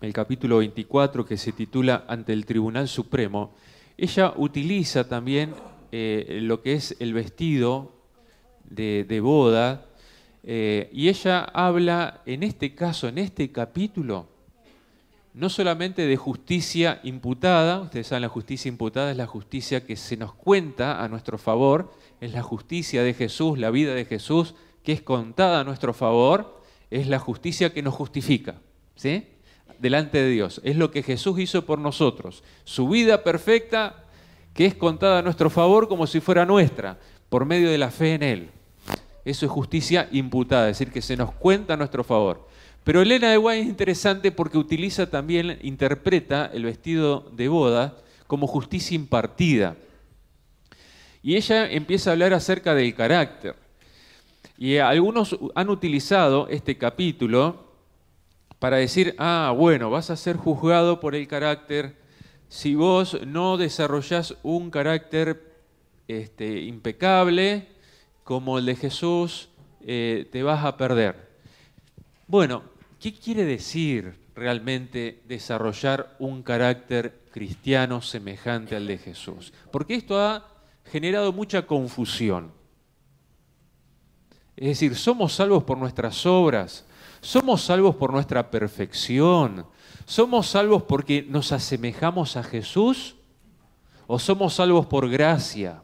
el 0.00 0.12
capítulo 0.12 0.58
24 0.58 1.24
que 1.24 1.36
se 1.36 1.52
titula 1.52 2.04
Ante 2.08 2.32
el 2.32 2.44
Tribunal 2.44 2.88
Supremo, 2.88 3.54
ella 3.96 4.32
utiliza 4.36 5.08
también 5.08 5.54
eh, 5.92 6.40
lo 6.42 6.60
que 6.60 6.72
es 6.72 6.96
el 6.98 7.14
vestido 7.14 7.92
de 8.68 9.20
boda 9.22 9.87
eh, 10.42 10.88
y 10.92 11.08
ella 11.08 11.44
habla 11.44 12.22
en 12.26 12.42
este 12.42 12.74
caso, 12.74 13.08
en 13.08 13.18
este 13.18 13.50
capítulo, 13.50 14.28
no 15.34 15.48
solamente 15.48 16.06
de 16.06 16.16
justicia 16.16 17.00
imputada, 17.04 17.80
ustedes 17.80 18.08
saben, 18.08 18.22
la 18.22 18.28
justicia 18.28 18.68
imputada 18.68 19.10
es 19.10 19.16
la 19.16 19.26
justicia 19.26 19.84
que 19.84 19.94
se 19.94 20.16
nos 20.16 20.34
cuenta 20.34 21.02
a 21.02 21.08
nuestro 21.08 21.38
favor, 21.38 21.92
es 22.20 22.32
la 22.32 22.42
justicia 22.42 23.02
de 23.02 23.14
Jesús, 23.14 23.58
la 23.58 23.70
vida 23.70 23.94
de 23.94 24.04
Jesús, 24.04 24.54
que 24.82 24.92
es 24.92 25.02
contada 25.02 25.60
a 25.60 25.64
nuestro 25.64 25.94
favor, 25.94 26.60
es 26.90 27.06
la 27.06 27.18
justicia 27.18 27.72
que 27.72 27.82
nos 27.82 27.94
justifica, 27.94 28.56
¿sí? 28.96 29.28
Delante 29.78 30.18
de 30.18 30.30
Dios. 30.30 30.60
Es 30.64 30.76
lo 30.76 30.90
que 30.90 31.02
Jesús 31.02 31.38
hizo 31.38 31.64
por 31.64 31.78
nosotros. 31.78 32.42
Su 32.64 32.88
vida 32.88 33.22
perfecta, 33.22 34.06
que 34.54 34.66
es 34.66 34.74
contada 34.74 35.20
a 35.20 35.22
nuestro 35.22 35.50
favor 35.50 35.88
como 35.88 36.06
si 36.06 36.18
fuera 36.20 36.46
nuestra, 36.46 36.98
por 37.28 37.44
medio 37.44 37.70
de 37.70 37.78
la 37.78 37.90
fe 37.90 38.14
en 38.14 38.22
Él. 38.22 38.50
Eso 39.28 39.44
es 39.44 39.52
justicia 39.52 40.08
imputada, 40.10 40.70
es 40.70 40.78
decir, 40.78 40.90
que 40.90 41.02
se 41.02 41.14
nos 41.14 41.32
cuenta 41.32 41.74
a 41.74 41.76
nuestro 41.76 42.02
favor. 42.02 42.48
Pero 42.82 43.02
Elena 43.02 43.30
de 43.30 43.36
Guay 43.36 43.60
es 43.60 43.66
interesante 43.66 44.32
porque 44.32 44.56
utiliza 44.56 45.10
también, 45.10 45.58
interpreta 45.60 46.50
el 46.54 46.64
vestido 46.64 47.30
de 47.32 47.48
boda 47.48 47.98
como 48.26 48.46
justicia 48.46 48.94
impartida. 48.94 49.76
Y 51.22 51.36
ella 51.36 51.70
empieza 51.70 52.08
a 52.08 52.12
hablar 52.14 52.32
acerca 52.32 52.74
del 52.74 52.94
carácter. 52.94 53.54
Y 54.56 54.78
algunos 54.78 55.36
han 55.54 55.68
utilizado 55.68 56.48
este 56.48 56.78
capítulo 56.78 57.74
para 58.58 58.78
decir, 58.78 59.14
ah, 59.18 59.52
bueno, 59.54 59.90
vas 59.90 60.08
a 60.08 60.16
ser 60.16 60.38
juzgado 60.38 61.00
por 61.00 61.14
el 61.14 61.28
carácter 61.28 61.96
si 62.48 62.74
vos 62.74 63.18
no 63.26 63.58
desarrollás 63.58 64.36
un 64.42 64.70
carácter 64.70 65.52
este, 66.08 66.62
impecable, 66.62 67.76
como 68.28 68.58
el 68.58 68.66
de 68.66 68.76
Jesús, 68.76 69.48
eh, 69.80 70.28
te 70.30 70.42
vas 70.42 70.62
a 70.62 70.76
perder. 70.76 71.30
Bueno, 72.26 72.62
¿qué 73.00 73.14
quiere 73.14 73.46
decir 73.46 74.20
realmente 74.34 75.22
desarrollar 75.26 76.14
un 76.18 76.42
carácter 76.42 77.22
cristiano 77.32 78.02
semejante 78.02 78.76
al 78.76 78.86
de 78.86 78.98
Jesús? 78.98 79.54
Porque 79.72 79.94
esto 79.94 80.20
ha 80.20 80.46
generado 80.84 81.32
mucha 81.32 81.66
confusión. 81.66 82.52
Es 84.56 84.68
decir, 84.68 84.94
somos 84.94 85.32
salvos 85.32 85.64
por 85.64 85.78
nuestras 85.78 86.26
obras, 86.26 86.84
somos 87.22 87.62
salvos 87.62 87.96
por 87.96 88.12
nuestra 88.12 88.50
perfección, 88.50 89.64
somos 90.04 90.48
salvos 90.48 90.82
porque 90.82 91.24
nos 91.26 91.50
asemejamos 91.50 92.36
a 92.36 92.42
Jesús 92.42 93.16
o 94.06 94.18
somos 94.18 94.52
salvos 94.52 94.84
por 94.84 95.08
gracia. 95.08 95.82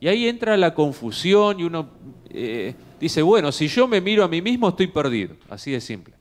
Y 0.00 0.08
ahí 0.08 0.28
entra 0.28 0.56
la 0.56 0.74
confusión 0.74 1.60
y 1.60 1.64
uno 1.64 1.90
eh, 2.30 2.74
dice, 3.00 3.22
bueno, 3.22 3.50
si 3.52 3.68
yo 3.68 3.88
me 3.88 4.00
miro 4.00 4.24
a 4.24 4.28
mí 4.28 4.42
mismo 4.42 4.68
estoy 4.68 4.88
perdido. 4.88 5.36
Así 5.48 5.70
de 5.70 5.80
simple. 5.80 6.14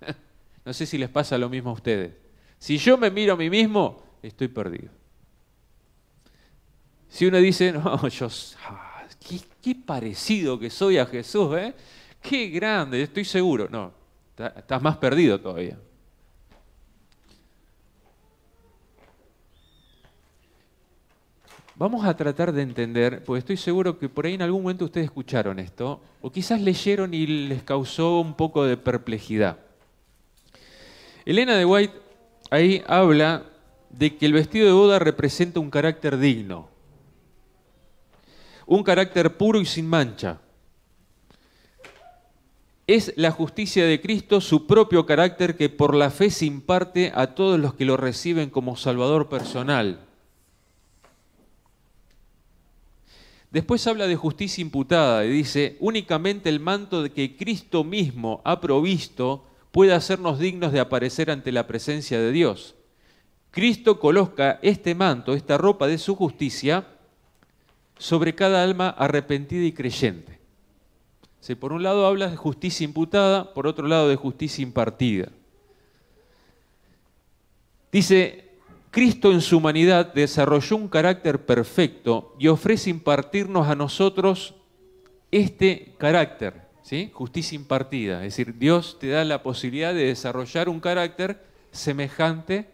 no 0.64 0.72
sé 0.72 0.86
si 0.86 0.98
les 0.98 1.08
pasa 1.08 1.36
lo 1.36 1.48
mismo 1.48 1.70
a 1.70 1.74
ustedes. 1.74 2.12
Si 2.58 2.78
yo 2.78 2.96
me 2.96 3.10
miro 3.10 3.34
a 3.34 3.36
mí 3.36 3.50
mismo, 3.50 4.02
estoy 4.22 4.48
perdido. 4.48 4.90
Si 7.08 7.26
uno 7.26 7.38
dice, 7.38 7.72
no, 7.72 8.08
yo, 8.08 8.28
ah, 8.66 9.04
qué, 9.62 9.74
parecido 9.74 10.58
que 10.58 10.70
soy 10.70 10.98
a 10.98 11.06
Jesús, 11.06 11.56
¿eh? 11.56 11.74
Qué 12.20 12.48
grande, 12.48 13.02
estoy 13.02 13.24
seguro. 13.24 13.68
No, 13.70 13.92
estás 14.36 14.80
más 14.80 14.96
perdido 14.96 15.38
todavía. 15.38 15.78
Vamos 21.76 22.04
a 22.04 22.16
tratar 22.16 22.52
de 22.52 22.62
entender, 22.62 23.24
porque 23.24 23.40
estoy 23.40 23.56
seguro 23.56 23.98
que 23.98 24.08
por 24.08 24.26
ahí 24.26 24.34
en 24.34 24.42
algún 24.42 24.62
momento 24.62 24.84
ustedes 24.84 25.06
escucharon 25.06 25.58
esto, 25.58 26.00
o 26.20 26.30
quizás 26.30 26.60
leyeron 26.60 27.12
y 27.12 27.26
les 27.26 27.64
causó 27.64 28.20
un 28.20 28.34
poco 28.34 28.64
de 28.64 28.76
perplejidad. 28.76 29.58
Elena 31.24 31.56
de 31.56 31.64
White 31.64 31.94
ahí 32.50 32.80
habla 32.86 33.46
de 33.90 34.16
que 34.16 34.26
el 34.26 34.34
vestido 34.34 34.66
de 34.66 34.72
boda 34.72 35.00
representa 35.00 35.58
un 35.58 35.70
carácter 35.70 36.16
digno, 36.18 36.68
un 38.66 38.84
carácter 38.84 39.36
puro 39.36 39.60
y 39.60 39.66
sin 39.66 39.88
mancha. 39.88 40.40
Es 42.86 43.14
la 43.16 43.32
justicia 43.32 43.84
de 43.84 44.00
Cristo, 44.00 44.40
su 44.40 44.68
propio 44.68 45.06
carácter 45.06 45.56
que 45.56 45.70
por 45.70 45.96
la 45.96 46.10
fe 46.10 46.30
se 46.30 46.44
imparte 46.44 47.10
a 47.14 47.34
todos 47.34 47.58
los 47.58 47.74
que 47.74 47.84
lo 47.84 47.96
reciben 47.96 48.50
como 48.50 48.76
Salvador 48.76 49.28
personal. 49.28 50.00
Después 53.54 53.86
habla 53.86 54.08
de 54.08 54.16
justicia 54.16 54.62
imputada 54.62 55.24
y 55.24 55.30
dice, 55.30 55.76
únicamente 55.78 56.48
el 56.48 56.58
manto 56.58 57.04
de 57.04 57.10
que 57.10 57.36
Cristo 57.36 57.84
mismo 57.84 58.42
ha 58.44 58.60
provisto 58.60 59.44
puede 59.70 59.92
hacernos 59.92 60.40
dignos 60.40 60.72
de 60.72 60.80
aparecer 60.80 61.30
ante 61.30 61.52
la 61.52 61.68
presencia 61.68 62.18
de 62.18 62.32
Dios. 62.32 62.74
Cristo 63.52 64.00
coloca 64.00 64.58
este 64.60 64.96
manto, 64.96 65.34
esta 65.34 65.56
ropa 65.56 65.86
de 65.86 65.98
su 65.98 66.16
justicia, 66.16 66.84
sobre 67.96 68.34
cada 68.34 68.60
alma 68.60 68.88
arrepentida 68.88 69.64
y 69.64 69.70
creyente. 69.70 70.40
por 71.60 71.72
un 71.72 71.84
lado 71.84 72.08
habla 72.08 72.30
de 72.30 72.36
justicia 72.36 72.82
imputada, 72.82 73.54
por 73.54 73.68
otro 73.68 73.86
lado 73.86 74.08
de 74.08 74.16
justicia 74.16 74.64
impartida. 74.64 75.28
Dice, 77.92 78.43
Cristo 78.94 79.32
en 79.32 79.40
su 79.40 79.56
humanidad 79.56 80.14
desarrolló 80.14 80.76
un 80.76 80.86
carácter 80.86 81.44
perfecto 81.44 82.36
y 82.38 82.46
ofrece 82.46 82.90
impartirnos 82.90 83.66
a 83.66 83.74
nosotros 83.74 84.54
este 85.32 85.96
carácter, 85.98 86.68
justicia 87.12 87.56
impartida. 87.56 88.24
Es 88.24 88.36
decir, 88.36 88.56
Dios 88.56 88.96
te 89.00 89.08
da 89.08 89.24
la 89.24 89.42
posibilidad 89.42 89.92
de 89.92 90.04
desarrollar 90.04 90.68
un 90.68 90.78
carácter 90.78 91.44
semejante, 91.72 92.70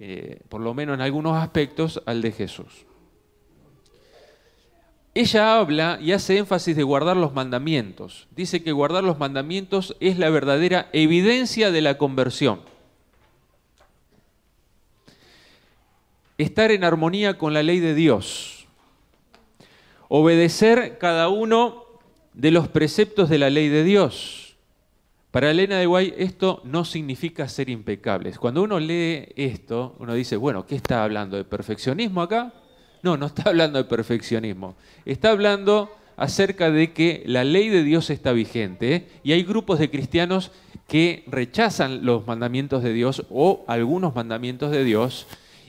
eh, 0.00 0.40
por 0.48 0.60
lo 0.60 0.74
menos 0.74 0.94
en 0.94 1.02
algunos 1.02 1.40
aspectos, 1.40 2.02
al 2.04 2.20
de 2.20 2.32
Jesús. 2.32 2.84
ella 5.14 5.56
habla 5.56 6.00
y 6.02 6.10
hace 6.10 6.36
énfasis 6.36 6.74
de 6.74 6.82
guardar 6.82 7.16
los 7.16 7.32
mandamientos. 7.32 8.26
Dice 8.32 8.64
que 8.64 8.72
guardar 8.72 9.04
los 9.04 9.20
mandamientos 9.20 9.96
es 10.00 10.18
la 10.18 10.30
verdadera 10.30 10.88
evidencia 10.92 11.70
de 11.70 11.80
la 11.80 11.96
conversión. 11.96 12.75
Estar 16.38 16.70
en 16.70 16.84
armonía 16.84 17.38
con 17.38 17.54
la 17.54 17.62
ley 17.62 17.80
de 17.80 17.94
Dios. 17.94 18.66
Obedecer 20.08 20.98
cada 20.98 21.28
uno 21.28 21.84
de 22.34 22.50
los 22.50 22.68
preceptos 22.68 23.28
de 23.28 23.38
la 23.38 23.50
ley 23.50 23.68
de 23.68 23.82
Dios. 23.84 24.56
Para 25.30 25.50
Elena 25.50 25.78
de 25.78 25.86
Guay 25.86 26.14
esto 26.16 26.60
no 26.64 26.84
significa 26.84 27.48
ser 27.48 27.68
impecables. 27.68 28.38
Cuando 28.38 28.62
uno 28.62 28.78
lee 28.78 29.28
esto, 29.36 29.96
uno 29.98 30.14
dice, 30.14 30.36
bueno, 30.36 30.66
¿qué 30.66 30.76
está 30.76 31.04
hablando? 31.04 31.36
¿De 31.36 31.44
perfeccionismo 31.44 32.22
acá? 32.22 32.52
No, 33.02 33.16
no 33.16 33.26
está 33.26 33.42
hablando 33.50 33.78
de 33.78 33.84
perfeccionismo. 33.84 34.76
Está 35.04 35.30
hablando 35.30 35.90
acerca 36.16 36.70
de 36.70 36.92
que 36.92 37.22
la 37.26 37.44
ley 37.44 37.68
de 37.68 37.82
Dios 37.82 38.10
está 38.10 38.32
vigente 38.32 39.08
y 39.22 39.32
hay 39.32 39.42
grupos 39.42 39.78
de 39.78 39.90
cristianos 39.90 40.52
que 40.88 41.24
rechazan 41.26 42.04
los 42.04 42.26
mandamientos 42.26 42.82
de 42.82 42.92
Dios 42.92 43.26
o 43.28 43.64
algunos 43.68 44.14
mandamientos 44.14 44.70
de 44.70 44.84
Dios 44.84 45.26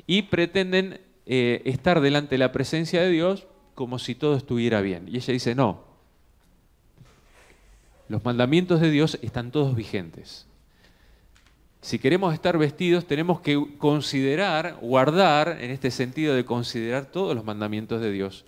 y 0.08 0.24
pretenden 0.24 1.00
eh, 1.28 1.62
estar 1.66 2.02
delante 2.02 2.36
de 2.36 2.40
la 2.40 2.52
presencia 2.52 3.02
de 3.02 3.12
Dios 3.12 3.46
como 3.76 4.00
si 4.00 4.16
todo 4.16 4.36
estuviera 4.36 4.82
bien. 4.82 5.08
Y 5.08 5.18
ella 5.18 5.34
dice, 5.34 5.54
no, 5.54 5.84
los 8.10 8.26
mandamientos 8.26 8.82
de 8.82 8.90
Dios 8.90 9.20
están 9.22 9.52
todos 9.52 9.76
vigentes 9.76 10.48
si 11.88 12.00
queremos 12.00 12.34
estar 12.34 12.58
vestidos, 12.58 13.06
tenemos 13.06 13.40
que 13.40 13.78
considerar, 13.78 14.78
guardar, 14.82 15.58
en 15.62 15.72
este 15.72 15.90
sentido 15.90 16.36
de 16.36 16.44
considerar 16.44 17.06
todos 17.06 17.36
los 17.36 17.46
mandamientos 17.46 18.02
de 18.02 18.12
Dios. 18.12 18.44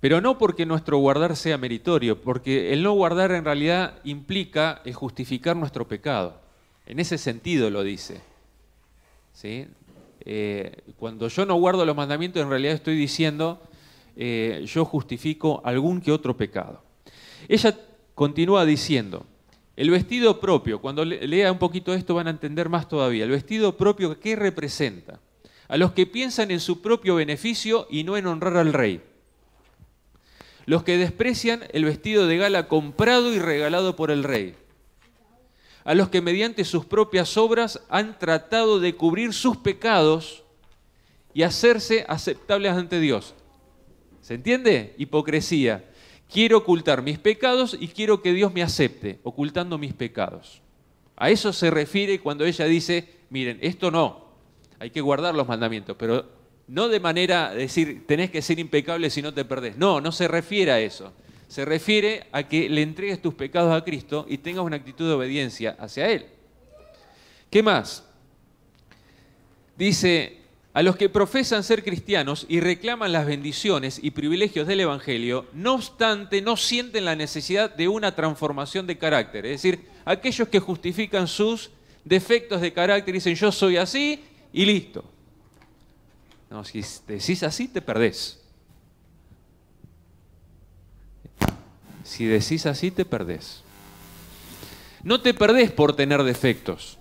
Pero 0.00 0.20
no 0.20 0.36
porque 0.36 0.66
nuestro 0.66 0.98
guardar 0.98 1.36
sea 1.36 1.58
meritorio, 1.58 2.20
porque 2.20 2.72
el 2.72 2.82
no 2.82 2.92
guardar 2.92 3.32
en 3.32 3.44
realidad 3.44 4.00
implica 4.02 4.82
justificar 4.94 5.56
nuestro 5.56 5.86
pecado. 5.86 6.40
En 6.88 6.98
ese 6.98 7.18
sentido 7.18 7.68
lo 7.68 7.84
dice. 7.84 8.18
Eh, 10.24 10.72
cuando 10.96 11.28
yo 11.28 11.44
no 11.44 11.54
guardo 11.56 11.84
los 11.84 11.94
mandamientos, 11.94 12.42
en 12.42 12.48
realidad 12.48 12.72
estoy 12.72 12.96
diciendo, 12.96 13.60
eh, 14.16 14.64
yo 14.66 14.86
justifico 14.86 15.60
algún 15.64 16.00
que 16.00 16.10
otro 16.10 16.34
pecado. 16.34 16.82
Ella 17.46 17.78
continúa 18.14 18.64
diciendo, 18.64 19.26
el 19.76 19.90
vestido 19.90 20.40
propio, 20.40 20.80
cuando 20.80 21.04
lea 21.04 21.52
un 21.52 21.58
poquito 21.58 21.92
esto 21.92 22.14
van 22.14 22.26
a 22.26 22.30
entender 22.30 22.70
más 22.70 22.88
todavía. 22.88 23.24
El 23.24 23.30
vestido 23.30 23.76
propio, 23.76 24.18
¿qué 24.18 24.34
representa? 24.34 25.20
A 25.68 25.76
los 25.76 25.92
que 25.92 26.06
piensan 26.06 26.50
en 26.50 26.58
su 26.58 26.80
propio 26.80 27.16
beneficio 27.16 27.86
y 27.90 28.02
no 28.02 28.16
en 28.16 28.26
honrar 28.26 28.56
al 28.56 28.72
rey. 28.72 29.02
Los 30.64 30.84
que 30.84 30.96
desprecian 30.96 31.64
el 31.70 31.84
vestido 31.84 32.26
de 32.26 32.38
gala 32.38 32.66
comprado 32.66 33.34
y 33.34 33.38
regalado 33.38 33.94
por 33.94 34.10
el 34.10 34.24
rey. 34.24 34.54
A 35.88 35.94
los 35.94 36.10
que 36.10 36.20
mediante 36.20 36.66
sus 36.66 36.84
propias 36.84 37.38
obras 37.38 37.80
han 37.88 38.18
tratado 38.18 38.78
de 38.78 38.94
cubrir 38.94 39.32
sus 39.32 39.56
pecados 39.56 40.44
y 41.32 41.44
hacerse 41.44 42.04
aceptables 42.06 42.72
ante 42.72 43.00
Dios. 43.00 43.34
¿Se 44.20 44.34
entiende? 44.34 44.94
Hipocresía. 44.98 45.88
Quiero 46.30 46.58
ocultar 46.58 47.00
mis 47.00 47.18
pecados 47.18 47.74
y 47.80 47.88
quiero 47.88 48.20
que 48.20 48.34
Dios 48.34 48.52
me 48.52 48.62
acepte, 48.62 49.18
ocultando 49.22 49.78
mis 49.78 49.94
pecados. 49.94 50.60
A 51.16 51.30
eso 51.30 51.54
se 51.54 51.70
refiere 51.70 52.20
cuando 52.20 52.44
ella 52.44 52.66
dice, 52.66 53.08
miren, 53.30 53.56
esto 53.62 53.90
no, 53.90 54.26
hay 54.78 54.90
que 54.90 55.00
guardar 55.00 55.34
los 55.34 55.48
mandamientos, 55.48 55.96
pero 55.98 56.26
no 56.66 56.90
de 56.90 57.00
manera 57.00 57.54
de 57.54 57.60
decir, 57.60 58.06
tenés 58.06 58.30
que 58.30 58.42
ser 58.42 58.58
impecable 58.58 59.08
si 59.08 59.22
no 59.22 59.32
te 59.32 59.46
perdés. 59.46 59.78
No, 59.78 60.02
no 60.02 60.12
se 60.12 60.28
refiere 60.28 60.70
a 60.70 60.80
eso. 60.80 61.14
Se 61.48 61.64
refiere 61.64 62.26
a 62.30 62.42
que 62.44 62.68
le 62.68 62.82
entregues 62.82 63.20
tus 63.20 63.34
pecados 63.34 63.74
a 63.74 63.84
Cristo 63.84 64.26
y 64.28 64.38
tengas 64.38 64.64
una 64.64 64.76
actitud 64.76 65.08
de 65.08 65.14
obediencia 65.14 65.76
hacia 65.80 66.08
Él. 66.08 66.26
¿Qué 67.50 67.62
más? 67.62 68.04
Dice, 69.76 70.38
a 70.74 70.82
los 70.82 70.96
que 70.96 71.08
profesan 71.08 71.64
ser 71.64 71.82
cristianos 71.82 72.44
y 72.48 72.60
reclaman 72.60 73.12
las 73.12 73.26
bendiciones 73.26 73.98
y 74.02 74.10
privilegios 74.10 74.66
del 74.66 74.80
Evangelio, 74.80 75.46
no 75.54 75.74
obstante, 75.74 76.42
no 76.42 76.56
sienten 76.56 77.06
la 77.06 77.16
necesidad 77.16 77.74
de 77.74 77.88
una 77.88 78.14
transformación 78.14 78.86
de 78.86 78.98
carácter. 78.98 79.46
Es 79.46 79.62
decir, 79.62 79.86
aquellos 80.04 80.48
que 80.48 80.60
justifican 80.60 81.26
sus 81.26 81.70
defectos 82.04 82.60
de 82.60 82.72
carácter 82.72 83.14
dicen 83.14 83.34
yo 83.34 83.50
soy 83.50 83.76
así 83.76 84.22
y 84.52 84.66
listo. 84.66 85.04
No, 86.50 86.64
si 86.64 86.82
decís 87.06 87.42
así, 87.42 87.68
te 87.68 87.82
perdés. 87.82 88.40
Si 92.08 92.24
decís 92.24 92.64
así, 92.64 92.90
te 92.90 93.04
perdés. 93.04 93.62
No 95.02 95.20
te 95.20 95.34
perdés 95.34 95.70
por 95.70 95.94
tener 95.94 96.22
defectos. 96.22 96.96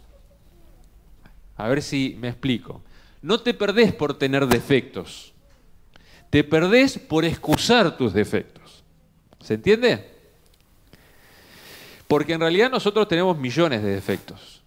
A 1.55 1.69
ver 1.69 1.81
si 1.81 2.17
me 2.19 2.27
explico. 2.27 2.81
No 3.21 3.39
te 3.39 3.53
perdés 3.53 3.93
por 3.93 4.17
tener 4.17 4.47
defectos. 4.47 5.33
Te 6.29 6.43
perdés 6.43 6.99
por 6.99 7.23
excusar 7.23 7.95
tus 7.95 8.11
defectos. 8.11 8.83
¿Se 9.39 9.53
entiende? 9.53 10.11
Porque 12.09 12.33
en 12.33 12.41
realidad 12.41 12.69
nosotros 12.69 13.07
tenemos 13.07 13.37
millones 13.37 13.81
de 13.83 13.91
defectos. 13.91 14.61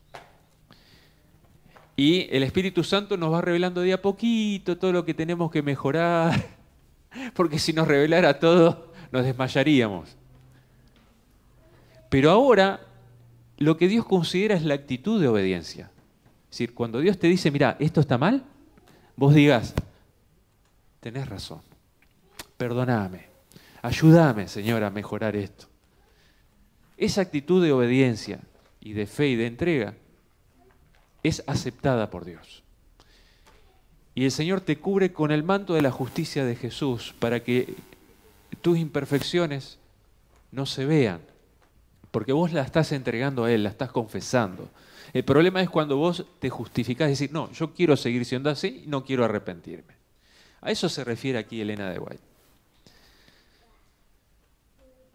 Y 1.96 2.34
el 2.34 2.44
Espíritu 2.44 2.82
Santo 2.82 3.18
nos 3.18 3.30
va 3.30 3.42
revelando 3.42 3.82
de 3.82 3.92
a 3.92 4.00
poquito 4.00 4.78
todo 4.78 4.90
lo 4.90 5.04
que 5.04 5.12
tenemos 5.12 5.50
que 5.50 5.60
mejorar. 5.60 6.42
Porque 7.34 7.58
si 7.58 7.74
nos 7.74 7.86
revelara 7.86 8.38
todo, 8.38 8.90
nos 9.12 9.22
desmayaríamos. 9.22 10.16
Pero 12.10 12.30
ahora 12.30 12.80
lo 13.56 13.76
que 13.76 13.88
Dios 13.88 14.04
considera 14.04 14.56
es 14.56 14.64
la 14.64 14.74
actitud 14.74 15.20
de 15.20 15.28
obediencia. 15.28 15.90
Es 16.44 16.58
decir, 16.58 16.74
cuando 16.74 16.98
Dios 16.98 17.18
te 17.18 17.28
dice, 17.28 17.50
mira, 17.50 17.76
esto 17.78 18.00
está 18.00 18.18
mal, 18.18 18.44
vos 19.16 19.32
digas, 19.32 19.72
tenés 20.98 21.28
razón, 21.28 21.60
perdoname, 22.56 23.26
ayúdame, 23.80 24.48
Señor, 24.48 24.82
a 24.82 24.90
mejorar 24.90 25.36
esto. 25.36 25.66
Esa 26.96 27.20
actitud 27.20 27.62
de 27.62 27.72
obediencia 27.72 28.40
y 28.80 28.92
de 28.92 29.06
fe 29.06 29.28
y 29.28 29.36
de 29.36 29.46
entrega 29.46 29.94
es 31.22 31.44
aceptada 31.46 32.10
por 32.10 32.24
Dios. 32.24 32.64
Y 34.14 34.24
el 34.24 34.32
Señor 34.32 34.60
te 34.60 34.78
cubre 34.78 35.12
con 35.12 35.30
el 35.30 35.44
manto 35.44 35.74
de 35.74 35.82
la 35.82 35.92
justicia 35.92 36.44
de 36.44 36.56
Jesús 36.56 37.14
para 37.20 37.44
que 37.44 37.74
tus 38.60 38.76
imperfecciones 38.78 39.78
no 40.50 40.66
se 40.66 40.84
vean, 40.84 41.20
porque 42.10 42.32
vos 42.32 42.52
la 42.52 42.62
estás 42.62 42.92
entregando 42.92 43.44
a 43.44 43.52
Él, 43.52 43.62
la 43.62 43.70
estás 43.70 43.90
confesando. 43.90 44.68
El 45.12 45.24
problema 45.24 45.60
es 45.60 45.70
cuando 45.70 45.96
vos 45.96 46.24
te 46.38 46.50
justificás 46.50 47.08
y 47.08 47.12
decís, 47.12 47.32
no, 47.32 47.50
yo 47.52 47.72
quiero 47.72 47.96
seguir 47.96 48.24
siendo 48.24 48.50
así 48.50 48.82
y 48.84 48.88
no 48.88 49.04
quiero 49.04 49.24
arrepentirme. 49.24 49.94
A 50.60 50.70
eso 50.70 50.88
se 50.88 51.04
refiere 51.04 51.38
aquí 51.38 51.60
Elena 51.60 51.90
de 51.90 51.98
White. 51.98 52.22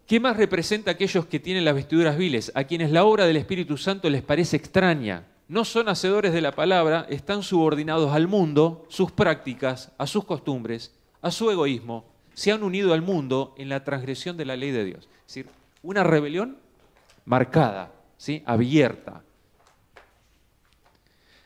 ¿Qué 0.08 0.20
más 0.20 0.38
representa 0.38 0.92
a 0.92 0.94
aquellos 0.94 1.26
que 1.26 1.40
tienen 1.40 1.66
las 1.66 1.76
vestiduras 1.76 2.18
viles, 2.18 2.52
a 2.54 2.66
quienes 2.66 2.92
la 2.92 3.06
obra 3.06 3.26
del 3.26 3.38
Espíritu 3.38 3.78
Santo 3.78 4.10
les 4.10 4.22
parece 4.22 4.56
extraña? 4.58 5.26
No 5.48 5.66
son 5.66 5.90
hacedores 5.90 6.34
de 6.34 6.42
la 6.42 6.52
palabra, 6.52 7.08
están 7.10 7.42
subordinados 7.42 8.12
al 8.14 8.28
mundo, 8.28 8.86
sus 8.90 9.12
prácticas, 9.12 9.92
a 9.98 10.06
sus 10.06 10.26
costumbres, 10.26 10.94
a 11.22 11.32
su 11.32 11.50
egoísmo, 11.50 12.06
se 12.36 12.52
han 12.52 12.64
unido 12.64 12.94
al 12.94 13.02
mundo 13.02 13.56
en 13.58 13.70
la 13.70 13.84
transgresión 13.84 14.38
de 14.38 14.46
la 14.46 14.56
ley 14.56 14.72
de 14.72 14.86
Dios. 14.86 15.08
Es 15.22 15.36
decir, 15.36 15.48
una 15.82 16.04
rebelión 16.04 16.58
marcada, 17.26 17.92
¿sí? 18.18 18.42
abierta, 18.46 19.24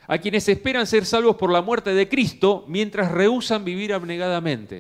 a 0.07 0.17
quienes 0.17 0.49
esperan 0.49 0.87
ser 0.87 1.05
salvos 1.05 1.35
por 1.35 1.51
la 1.51 1.61
muerte 1.61 1.93
de 1.93 2.09
Cristo 2.09 2.65
mientras 2.67 3.11
rehusan 3.11 3.63
vivir 3.63 3.93
abnegadamente. 3.93 4.79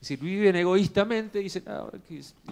Es 0.00 0.08
decir, 0.08 0.20
viven 0.20 0.54
egoístamente 0.54 1.40
y 1.40 1.44
dicen, 1.44 1.64
ah, 1.66 1.90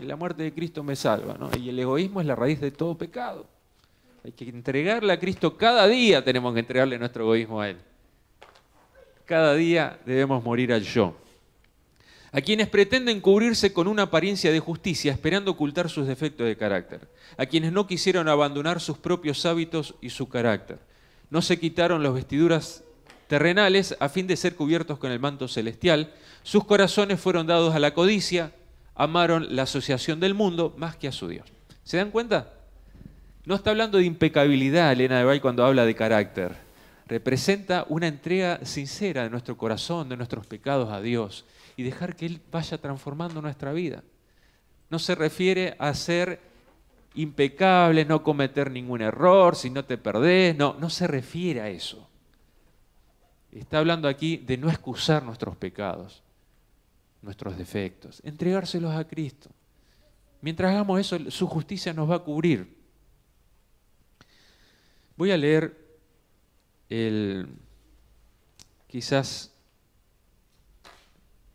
la 0.03 0.17
muerte 0.17 0.43
de 0.43 0.53
Cristo 0.53 0.83
me 0.83 0.97
salva. 0.97 1.39
Y 1.57 1.69
el 1.69 1.79
egoísmo 1.79 2.21
es 2.21 2.27
la 2.27 2.35
raíz 2.35 2.61
de 2.61 2.73
todo 2.73 2.99
pecado. 2.99 3.47
Hay 4.25 4.33
que 4.33 4.49
entregarle 4.49 5.13
a 5.13 5.21
Cristo 5.21 5.57
cada 5.57 5.87
día, 5.87 6.23
tenemos 6.23 6.53
que 6.53 6.61
entregarle 6.61 6.99
nuestro 6.99 7.23
egoísmo 7.25 7.61
a 7.61 7.71
Él. 7.71 7.79
Cada 9.25 9.55
día 9.55 10.01
debemos 10.05 10.43
morir 10.43 10.73
al 10.73 10.83
yo. 10.83 11.15
A 12.33 12.41
quienes 12.41 12.69
pretenden 12.69 13.21
cubrirse 13.21 13.73
con 13.73 13.89
una 13.89 14.03
apariencia 14.05 14.53
de 14.53 14.61
justicia 14.61 15.13
esperando 15.13 15.53
ocultar 15.53 15.89
sus 15.89 16.07
defectos 16.07 16.47
de 16.47 16.57
carácter. 16.57 17.09
A 17.37 17.47
quienes 17.47 17.73
no 17.73 17.87
quisieron 17.87 18.29
abandonar 18.29 18.81
sus 18.81 18.99
propios 18.99 19.47
hábitos 19.47 19.95
y 20.01 20.11
su 20.11 20.29
carácter 20.29 20.79
no 21.31 21.43
se 21.43 21.59
quitaron 21.59 22.03
las 22.03 22.15
vestiduras 22.15 22.85
terrenales 23.27 23.97
a 24.01 24.09
fin 24.09 24.27
de 24.27 24.37
ser 24.37 24.55
cubiertos 24.55 24.99
con 24.99 25.11
el 25.13 25.21
manto 25.21 25.49
celestial. 25.49 26.13
Sus 26.43 26.65
corazones 26.65 27.21
fueron 27.21 27.47
dados 27.47 27.75
a 27.75 27.79
la 27.79 27.93
codicia, 27.93 28.53
amaron 28.95 29.55
la 29.55 29.63
asociación 29.63 30.21
del 30.21 30.35
mundo 30.35 30.75
más 30.79 30.97
que 30.97 31.09
a 31.09 31.13
su 31.13 31.29
Dios. 31.29 31.47
¿Se 31.85 31.99
dan 31.99 32.11
cuenta? 32.11 32.55
No 33.45 33.55
está 33.55 33.71
hablando 33.71 33.99
de 33.99 34.05
impecabilidad 34.05 34.93
Elena 34.93 35.19
de 35.19 35.25
Bay 35.25 35.41
cuando 35.41 35.65
habla 35.65 35.85
de 35.85 35.95
carácter. 35.95 36.69
representa 37.07 37.87
una 37.89 38.07
entrega 38.07 38.61
sincera 38.67 39.23
de 39.23 39.31
nuestro 39.31 39.57
corazón, 39.57 40.11
de 40.11 40.17
nuestros 40.19 40.47
pecados 40.47 40.91
a 40.91 41.01
Dios 41.01 41.47
y 41.79 41.85
dejar 41.85 42.17
que 42.17 42.27
Él 42.27 42.41
vaya 42.51 42.77
transformando 42.77 43.41
nuestra 43.41 43.73
vida. 43.73 44.03
No 44.91 44.99
se 44.99 45.15
refiere 45.15 45.77
a 45.79 45.95
ser 45.95 46.41
impecable, 47.15 48.05
no 48.05 48.25
cometer 48.25 48.69
ningún 48.69 49.01
error, 49.01 49.55
si 49.55 49.71
no 49.71 49.85
te 49.85 49.97
perdés, 49.97 50.57
no, 50.57 50.75
no 50.81 50.91
se 50.91 51.07
refiere 51.07 51.61
a 51.61 51.69
eso. 51.69 52.11
Está 53.53 53.79
hablando 53.79 54.09
aquí 54.09 54.39
de 54.39 54.57
no 54.57 54.69
excusar 54.69 55.23
nuestros 55.23 55.57
pecados, 55.57 56.25
nuestros 57.23 57.57
defectos, 57.57 58.21
entregárselos 58.25 58.93
a 58.93 59.07
Cristo. 59.07 59.49
Mientras 60.41 60.73
hagamos 60.73 60.99
eso, 60.99 61.31
su 61.31 61.47
justicia 61.47 61.93
nos 61.93 62.11
va 62.11 62.17
a 62.17 62.25
cubrir. 62.25 62.77
Voy 65.17 65.31
a 65.31 65.37
leer 65.37 65.79
el, 66.89 67.47
quizás 68.89 69.55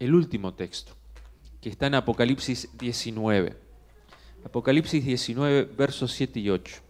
el 0.03 0.13
último 0.13 0.53
texto, 0.53 0.93
que 1.61 1.69
está 1.69 1.87
en 1.87 1.95
Apocalipsis 1.95 2.69
19. 2.77 3.55
Apocalipsis 4.45 5.05
19, 5.05 5.63
versos 5.77 6.11
7 6.11 6.39
y 6.39 6.49
8. 6.49 6.81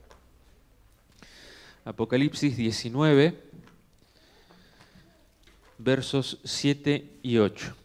Apocalipsis 1.86 2.58
19, 2.58 3.40
versos 5.78 6.40
7 6.44 7.20
y 7.22 7.38
8. 7.38 7.76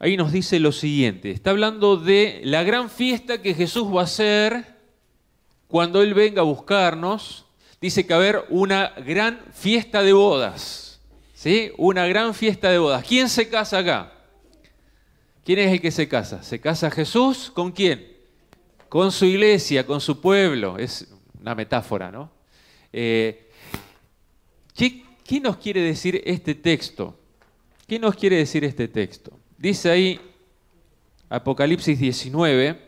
Ahí 0.00 0.16
nos 0.16 0.30
dice 0.30 0.60
lo 0.60 0.70
siguiente, 0.70 1.30
está 1.30 1.50
hablando 1.50 1.96
de 1.96 2.40
la 2.44 2.62
gran 2.62 2.88
fiesta 2.88 3.42
que 3.42 3.54
Jesús 3.54 3.84
va 3.92 4.02
a 4.02 4.04
hacer 4.04 4.76
cuando 5.66 6.02
Él 6.02 6.14
venga 6.14 6.42
a 6.42 6.44
buscarnos. 6.44 7.46
Dice 7.80 8.06
que 8.06 8.14
va 8.14 8.20
a 8.20 8.22
haber 8.22 8.44
una 8.50 8.90
gran 9.04 9.40
fiesta 9.52 10.02
de 10.02 10.12
bodas, 10.12 10.87
¿sí? 11.38 11.70
Una 11.76 12.04
gran 12.06 12.34
fiesta 12.34 12.68
de 12.68 12.78
bodas. 12.78 13.04
¿Quién 13.06 13.28
se 13.28 13.48
casa 13.48 13.78
acá? 13.78 14.12
¿Quién 15.44 15.60
es 15.60 15.70
el 15.70 15.80
que 15.80 15.92
se 15.92 16.08
casa? 16.08 16.42
¿Se 16.42 16.60
casa 16.60 16.90
Jesús 16.90 17.52
con 17.54 17.70
quién? 17.70 18.08
Con 18.88 19.12
su 19.12 19.24
iglesia, 19.24 19.86
con 19.86 20.00
su 20.00 20.20
pueblo. 20.20 20.76
Es 20.78 21.06
una 21.40 21.54
metáfora, 21.54 22.10
¿no? 22.10 22.32
Eh, 22.92 23.50
¿qué, 24.74 25.04
¿Qué 25.24 25.38
nos 25.38 25.58
quiere 25.58 25.80
decir 25.80 26.20
este 26.24 26.56
texto? 26.56 27.16
¿Qué 27.86 28.00
nos 28.00 28.16
quiere 28.16 28.36
decir 28.36 28.64
este 28.64 28.88
texto? 28.88 29.30
Dice 29.56 29.90
ahí 29.90 30.20
Apocalipsis 31.28 32.00
19, 32.00 32.82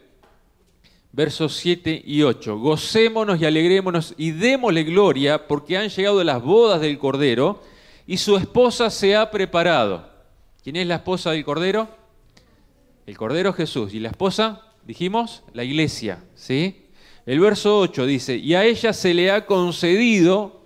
versos 1.12 1.56
7 1.56 2.02
y 2.04 2.22
8. 2.22 2.58
Gocémonos 2.58 3.40
y 3.40 3.44
alegrémonos 3.44 4.14
y 4.18 4.32
démosle 4.32 4.82
gloria 4.82 5.46
porque 5.46 5.78
han 5.78 5.88
llegado 5.88 6.24
las 6.24 6.42
bodas 6.42 6.80
del 6.80 6.98
Cordero 6.98 7.62
y 8.10 8.16
su 8.16 8.36
esposa 8.36 8.90
se 8.90 9.14
ha 9.14 9.30
preparado. 9.30 10.10
¿Quién 10.64 10.74
es 10.74 10.84
la 10.88 10.96
esposa 10.96 11.30
del 11.30 11.44
Cordero? 11.44 11.88
El 13.06 13.16
Cordero 13.16 13.52
Jesús. 13.52 13.94
¿Y 13.94 14.00
la 14.00 14.08
esposa? 14.08 14.62
Dijimos, 14.84 15.44
la 15.52 15.62
iglesia. 15.62 16.24
¿sí? 16.34 16.86
El 17.24 17.38
verso 17.38 17.78
8 17.78 18.06
dice, 18.06 18.36
y 18.36 18.54
a 18.54 18.64
ella 18.64 18.92
se 18.94 19.14
le 19.14 19.30
ha 19.30 19.46
concedido 19.46 20.64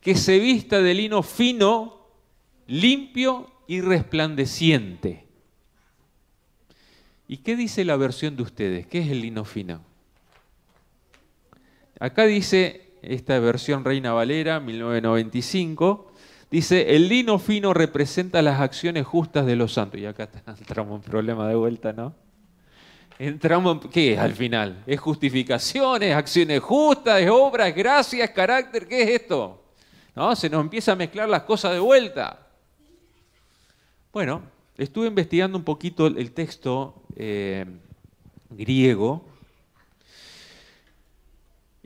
que 0.00 0.14
se 0.14 0.38
vista 0.38 0.82
de 0.82 0.94
lino 0.94 1.24
fino, 1.24 2.10
limpio 2.68 3.50
y 3.66 3.80
resplandeciente. 3.80 5.26
¿Y 7.26 7.38
qué 7.38 7.56
dice 7.56 7.84
la 7.84 7.96
versión 7.96 8.36
de 8.36 8.44
ustedes? 8.44 8.86
¿Qué 8.86 9.00
es 9.00 9.10
el 9.10 9.20
lino 9.20 9.44
fino? 9.44 9.84
Acá 11.98 12.22
dice 12.22 12.92
esta 13.02 13.36
versión 13.40 13.84
Reina 13.84 14.12
Valera, 14.12 14.60
1995, 14.60 16.13
Dice, 16.54 16.94
el 16.94 17.08
lino 17.08 17.40
fino 17.40 17.74
representa 17.74 18.40
las 18.40 18.60
acciones 18.60 19.04
justas 19.04 19.44
de 19.44 19.56
los 19.56 19.72
santos. 19.72 19.98
Y 19.98 20.06
acá 20.06 20.28
entramos 20.46 21.04
en 21.04 21.10
problema 21.10 21.48
de 21.48 21.56
vuelta, 21.56 21.92
¿no? 21.92 22.14
Entramos 23.18 23.82
en, 23.82 23.90
¿qué 23.90 24.12
es 24.12 24.20
al 24.20 24.34
final? 24.34 24.80
¿Es 24.86 25.00
justificaciones, 25.00 26.14
acciones 26.14 26.60
justas, 26.60 27.20
es 27.20 27.28
obra, 27.28 27.66
es 27.66 27.74
gracia, 27.74 28.26
es 28.26 28.30
carácter? 28.30 28.86
¿Qué 28.86 29.02
es 29.02 29.22
esto? 29.22 29.64
¿No? 30.14 30.36
Se 30.36 30.48
nos 30.48 30.60
empieza 30.60 30.92
a 30.92 30.94
mezclar 30.94 31.28
las 31.28 31.42
cosas 31.42 31.72
de 31.72 31.80
vuelta. 31.80 32.46
Bueno, 34.12 34.42
estuve 34.78 35.08
investigando 35.08 35.58
un 35.58 35.64
poquito 35.64 36.06
el 36.06 36.30
texto 36.30 37.02
eh, 37.16 37.66
griego 38.50 39.24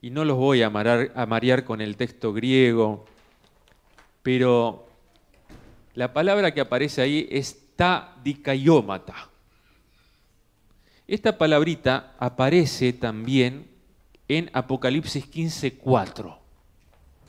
y 0.03 0.11
no 0.11 0.27
los 0.27 0.37
voy 0.37 0.61
a, 0.61 0.67
a 0.67 1.27
marear 1.27 1.65
con 1.65 1.81
el 1.81 1.97
texto 1.97 2.35
griego 2.35 3.07
pero 4.29 4.87
la 5.95 6.13
palabra 6.13 6.53
que 6.53 6.61
aparece 6.61 7.01
ahí 7.01 7.27
es 7.31 7.65
dikaiomata. 8.23 9.15
Esta 11.07 11.39
palabrita 11.39 12.15
aparece 12.19 12.93
también 12.93 13.67
en 14.29 14.51
Apocalipsis 14.53 15.25
15:4. 15.25 16.37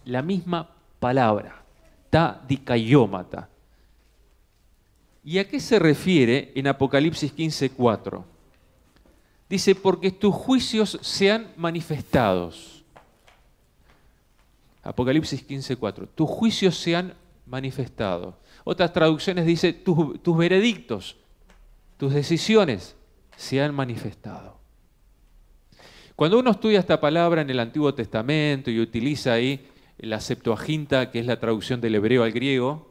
La 0.03 0.21
misma 0.21 0.71
palabra, 0.99 1.63
dikaiomata. 2.45 3.47
¿Y 5.23 5.37
a 5.37 5.47
qué 5.47 5.61
se 5.61 5.79
refiere 5.79 6.51
en 6.53 6.67
Apocalipsis 6.67 7.31
15:4? 7.31 8.25
Dice, 9.47 9.73
porque 9.73 10.11
tus 10.11 10.35
juicios 10.35 10.99
sean 11.01 11.53
manifestados 11.55 12.78
Apocalipsis 14.83 15.45
15:4. 15.45 16.07
Tus 16.15 16.29
juicios 16.29 16.75
se 16.77 16.95
han 16.95 17.13
manifestado. 17.45 18.37
Otras 18.63 18.93
traducciones 18.93 19.45
dice, 19.45 19.73
tus, 19.73 20.37
veredictos, 20.37 21.17
tus 21.97 22.13
decisiones 22.13 22.95
se 23.35 23.61
han 23.61 23.73
manifestado. 23.73 24.57
Cuando 26.15 26.39
uno 26.39 26.51
estudia 26.51 26.79
esta 26.79 26.99
palabra 26.99 27.41
en 27.41 27.49
el 27.49 27.59
Antiguo 27.59 27.93
Testamento 27.93 28.69
y 28.69 28.79
utiliza 28.79 29.33
ahí 29.33 29.65
la 29.97 30.19
Septuaginta, 30.19 31.11
que 31.11 31.19
es 31.19 31.25
la 31.25 31.39
traducción 31.39 31.81
del 31.81 31.95
hebreo 31.95 32.23
al 32.23 32.31
griego, 32.31 32.89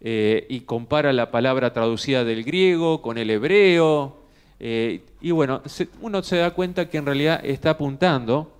eh, 0.00 0.46
y 0.48 0.60
compara 0.60 1.12
la 1.12 1.30
palabra 1.30 1.72
traducida 1.72 2.24
del 2.24 2.42
griego 2.42 3.00
con 3.00 3.18
el 3.18 3.30
hebreo, 3.30 4.18
eh, 4.58 5.02
y 5.20 5.30
bueno, 5.30 5.62
uno 6.00 6.22
se 6.22 6.36
da 6.36 6.50
cuenta 6.50 6.88
que 6.88 6.98
en 6.98 7.06
realidad 7.06 7.40
está 7.44 7.70
apuntando 7.70 8.52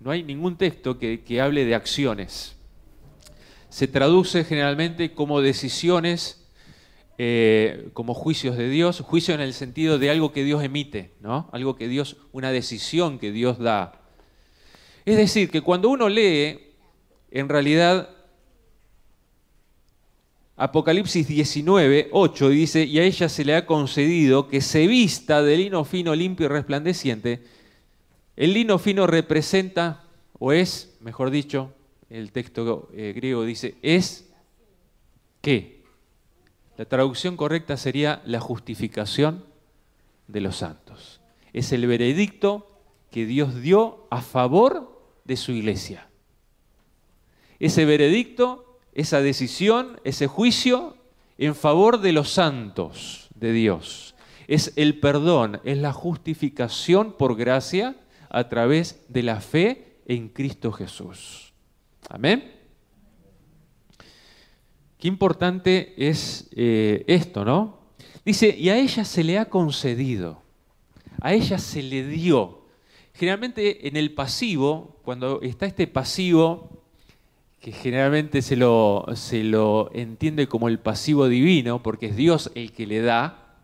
no 0.00 0.10
hay 0.10 0.22
ningún 0.22 0.56
texto 0.56 0.98
que, 0.98 1.40
hable 1.40 1.66
de 1.66 1.74
acciones. 1.74 2.56
Se 3.68 3.86
traduce 3.86 4.44
generalmente 4.44 5.12
como 5.12 5.42
decisiones, 5.42 6.48
eh, 7.18 7.90
como 7.92 8.14
juicios 8.14 8.56
de 8.56 8.70
Dios, 8.70 9.00
juicio 9.00 9.34
en 9.34 9.42
el 9.42 9.52
sentido 9.52 9.98
de 9.98 10.10
algo 10.10 10.32
que 10.32 10.42
Dios 10.42 10.64
emite, 10.64 11.12
¿no? 11.20 11.50
Algo 11.52 11.76
que 11.76 11.86
Dios, 11.86 12.16
una 12.32 12.50
decisión 12.50 13.18
que 13.18 13.30
Dios 13.30 13.58
da. 13.58 14.00
Es 15.04 15.18
decir, 15.18 15.50
que 15.50 15.60
cuando 15.60 15.90
uno 15.90 16.08
lee, 16.08 16.58
en 17.30 17.48
realidad, 17.50 18.08
Apocalipsis 20.56 21.28
19, 21.28 22.08
8 22.12 22.48
dice, 22.48 22.84
y 22.84 22.98
a 22.98 23.04
ella 23.04 23.28
se 23.28 23.44
le 23.44 23.54
ha 23.54 23.66
concedido 23.66 24.48
que 24.48 24.62
se 24.62 24.86
vista 24.86 25.42
de 25.42 25.58
lino 25.58 25.84
fino, 25.84 26.14
limpio 26.14 26.46
y 26.46 26.48
resplandeciente, 26.48 27.42
el 28.36 28.54
lino 28.54 28.78
fino 28.78 29.06
representa, 29.06 30.04
o 30.38 30.52
es, 30.52 30.96
mejor 31.00 31.30
dicho, 31.30 31.72
el 32.08 32.32
texto 32.32 32.88
eh, 32.92 33.12
griego 33.14 33.44
dice, 33.44 33.76
es 33.82 34.30
qué. 35.40 35.84
La 36.76 36.84
traducción 36.86 37.36
correcta 37.36 37.76
sería 37.76 38.22
la 38.24 38.40
justificación 38.40 39.44
de 40.26 40.40
los 40.40 40.56
santos. 40.56 41.20
Es 41.52 41.72
el 41.72 41.86
veredicto 41.86 42.82
que 43.10 43.26
Dios 43.26 43.60
dio 43.60 44.06
a 44.10 44.22
favor 44.22 45.02
de 45.24 45.36
su 45.36 45.52
iglesia. 45.52 46.08
Ese 47.58 47.84
veredicto, 47.84 48.78
esa 48.94 49.20
decisión, 49.20 50.00
ese 50.04 50.26
juicio 50.26 50.96
en 51.36 51.54
favor 51.54 52.00
de 52.00 52.12
los 52.12 52.30
santos 52.30 53.28
de 53.34 53.52
Dios. 53.52 54.14
Es 54.48 54.72
el 54.76 54.98
perdón, 54.98 55.60
es 55.64 55.78
la 55.78 55.92
justificación 55.92 57.12
por 57.12 57.36
gracia 57.36 57.96
a 58.30 58.48
través 58.48 59.04
de 59.08 59.22
la 59.22 59.40
fe 59.40 59.98
en 60.06 60.28
Cristo 60.28 60.72
Jesús. 60.72 61.52
Amén. 62.08 62.52
Qué 64.98 65.08
importante 65.08 65.94
es 65.96 66.48
eh, 66.52 67.04
esto, 67.06 67.44
¿no? 67.44 67.78
Dice, 68.24 68.54
y 68.56 68.68
a 68.68 68.76
ella 68.76 69.04
se 69.04 69.24
le 69.24 69.38
ha 69.38 69.46
concedido, 69.46 70.42
a 71.20 71.32
ella 71.32 71.58
se 71.58 71.82
le 71.82 72.06
dio. 72.06 72.66
Generalmente 73.14 73.88
en 73.88 73.96
el 73.96 74.12
pasivo, 74.12 74.98
cuando 75.02 75.40
está 75.42 75.66
este 75.66 75.86
pasivo, 75.86 76.82
que 77.60 77.72
generalmente 77.72 78.42
se 78.42 78.56
lo, 78.56 79.06
se 79.14 79.44
lo 79.44 79.90
entiende 79.92 80.48
como 80.48 80.68
el 80.68 80.78
pasivo 80.78 81.28
divino, 81.28 81.82
porque 81.82 82.06
es 82.06 82.16
Dios 82.16 82.50
el 82.54 82.72
que 82.72 82.86
le 82.86 83.00
da, 83.00 83.56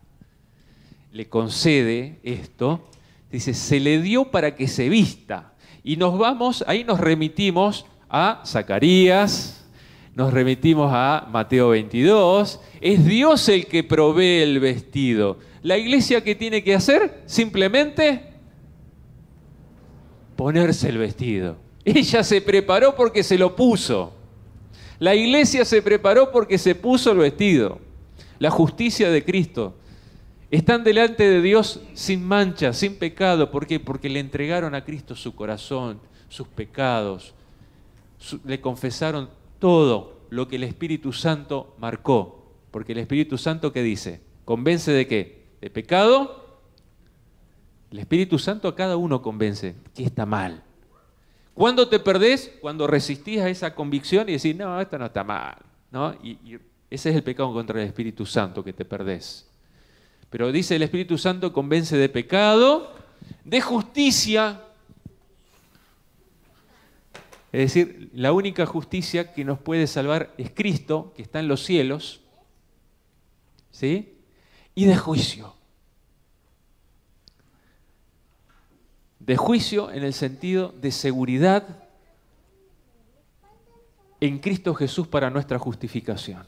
le 1.12 1.28
concede 1.28 2.18
esto, 2.22 2.88
Dice, 3.30 3.54
se 3.54 3.80
le 3.80 4.00
dio 4.00 4.30
para 4.30 4.54
que 4.54 4.68
se 4.68 4.88
vista. 4.88 5.54
Y 5.82 5.96
nos 5.96 6.18
vamos, 6.18 6.64
ahí 6.66 6.84
nos 6.84 7.00
remitimos 7.00 7.86
a 8.08 8.42
Zacarías, 8.46 9.64
nos 10.14 10.32
remitimos 10.32 10.90
a 10.92 11.28
Mateo 11.30 11.70
22. 11.70 12.60
Es 12.80 13.04
Dios 13.04 13.48
el 13.48 13.66
que 13.66 13.84
provee 13.84 14.42
el 14.42 14.60
vestido. 14.60 15.38
La 15.62 15.76
iglesia 15.76 16.24
que 16.24 16.34
tiene 16.34 16.62
que 16.64 16.74
hacer 16.74 17.22
simplemente 17.26 18.32
ponerse 20.36 20.88
el 20.88 20.98
vestido. 20.98 21.56
Ella 21.84 22.24
se 22.24 22.40
preparó 22.40 22.94
porque 22.94 23.22
se 23.22 23.38
lo 23.38 23.54
puso. 23.54 24.12
La 24.98 25.14
iglesia 25.14 25.64
se 25.64 25.82
preparó 25.82 26.32
porque 26.32 26.58
se 26.58 26.74
puso 26.74 27.12
el 27.12 27.18
vestido. 27.18 27.80
La 28.38 28.50
justicia 28.50 29.10
de 29.10 29.24
Cristo. 29.24 29.74
Están 30.50 30.84
delante 30.84 31.28
de 31.28 31.42
Dios 31.42 31.80
sin 31.94 32.24
mancha, 32.24 32.72
sin 32.72 32.96
pecado. 32.96 33.50
¿Por 33.50 33.66
qué? 33.66 33.80
Porque 33.80 34.08
le 34.08 34.20
entregaron 34.20 34.74
a 34.74 34.84
Cristo 34.84 35.16
su 35.16 35.34
corazón, 35.34 36.00
sus 36.28 36.46
pecados. 36.48 37.34
le 38.44 38.60
confesaron 38.60 39.28
todo 39.58 40.20
lo 40.30 40.46
que 40.48 40.56
el 40.56 40.62
Espíritu 40.62 41.12
Santo 41.12 41.74
marcó. 41.78 42.52
Porque 42.70 42.92
el 42.92 42.98
Espíritu 42.98 43.38
Santo, 43.38 43.72
¿qué 43.72 43.82
dice? 43.82 44.20
¿Convence 44.44 44.92
de 44.92 45.06
qué? 45.06 45.46
¿De 45.60 45.70
pecado? 45.70 46.60
El 47.90 47.98
Espíritu 47.98 48.38
Santo 48.38 48.68
a 48.68 48.76
cada 48.76 48.96
uno 48.96 49.22
convence 49.22 49.74
que 49.94 50.04
está 50.04 50.26
mal. 50.26 50.62
¿Cuándo 51.54 51.88
te 51.88 51.98
perdés? 51.98 52.52
Cuando 52.60 52.86
resistís 52.86 53.40
a 53.40 53.48
esa 53.48 53.74
convicción 53.74 54.28
y 54.28 54.32
decís, 54.32 54.54
no, 54.54 54.80
esto 54.80 54.98
no 54.98 55.06
está 55.06 55.24
mal. 55.24 55.56
¿no? 55.90 56.14
Y, 56.22 56.58
ese 56.90 57.10
es 57.10 57.16
el 57.16 57.22
pecado 57.22 57.52
contra 57.52 57.80
el 57.80 57.88
Espíritu 57.88 58.26
Santo 58.26 58.62
que 58.62 58.72
te 58.72 58.84
perdés. 58.84 59.48
Pero 60.30 60.52
dice 60.52 60.76
el 60.76 60.82
Espíritu 60.82 61.18
Santo 61.18 61.52
convence 61.52 61.96
de 61.96 62.08
pecado, 62.08 62.94
de 63.44 63.60
justicia. 63.60 64.62
Es 67.52 67.72
decir, 67.72 68.10
la 68.12 68.32
única 68.32 68.66
justicia 68.66 69.32
que 69.32 69.44
nos 69.44 69.58
puede 69.58 69.86
salvar 69.86 70.34
es 70.36 70.50
Cristo, 70.50 71.12
que 71.16 71.22
está 71.22 71.40
en 71.40 71.48
los 71.48 71.62
cielos. 71.64 72.20
¿Sí? 73.70 74.14
Y 74.74 74.84
de 74.84 74.96
juicio. 74.96 75.56
de 79.26 79.36
juicio 79.36 79.90
en 79.90 80.04
el 80.04 80.14
sentido 80.14 80.72
de 80.80 80.92
seguridad 80.92 81.82
en 84.20 84.38
Cristo 84.38 84.72
Jesús 84.74 85.08
para 85.08 85.30
nuestra 85.30 85.58
justificación. 85.58 86.46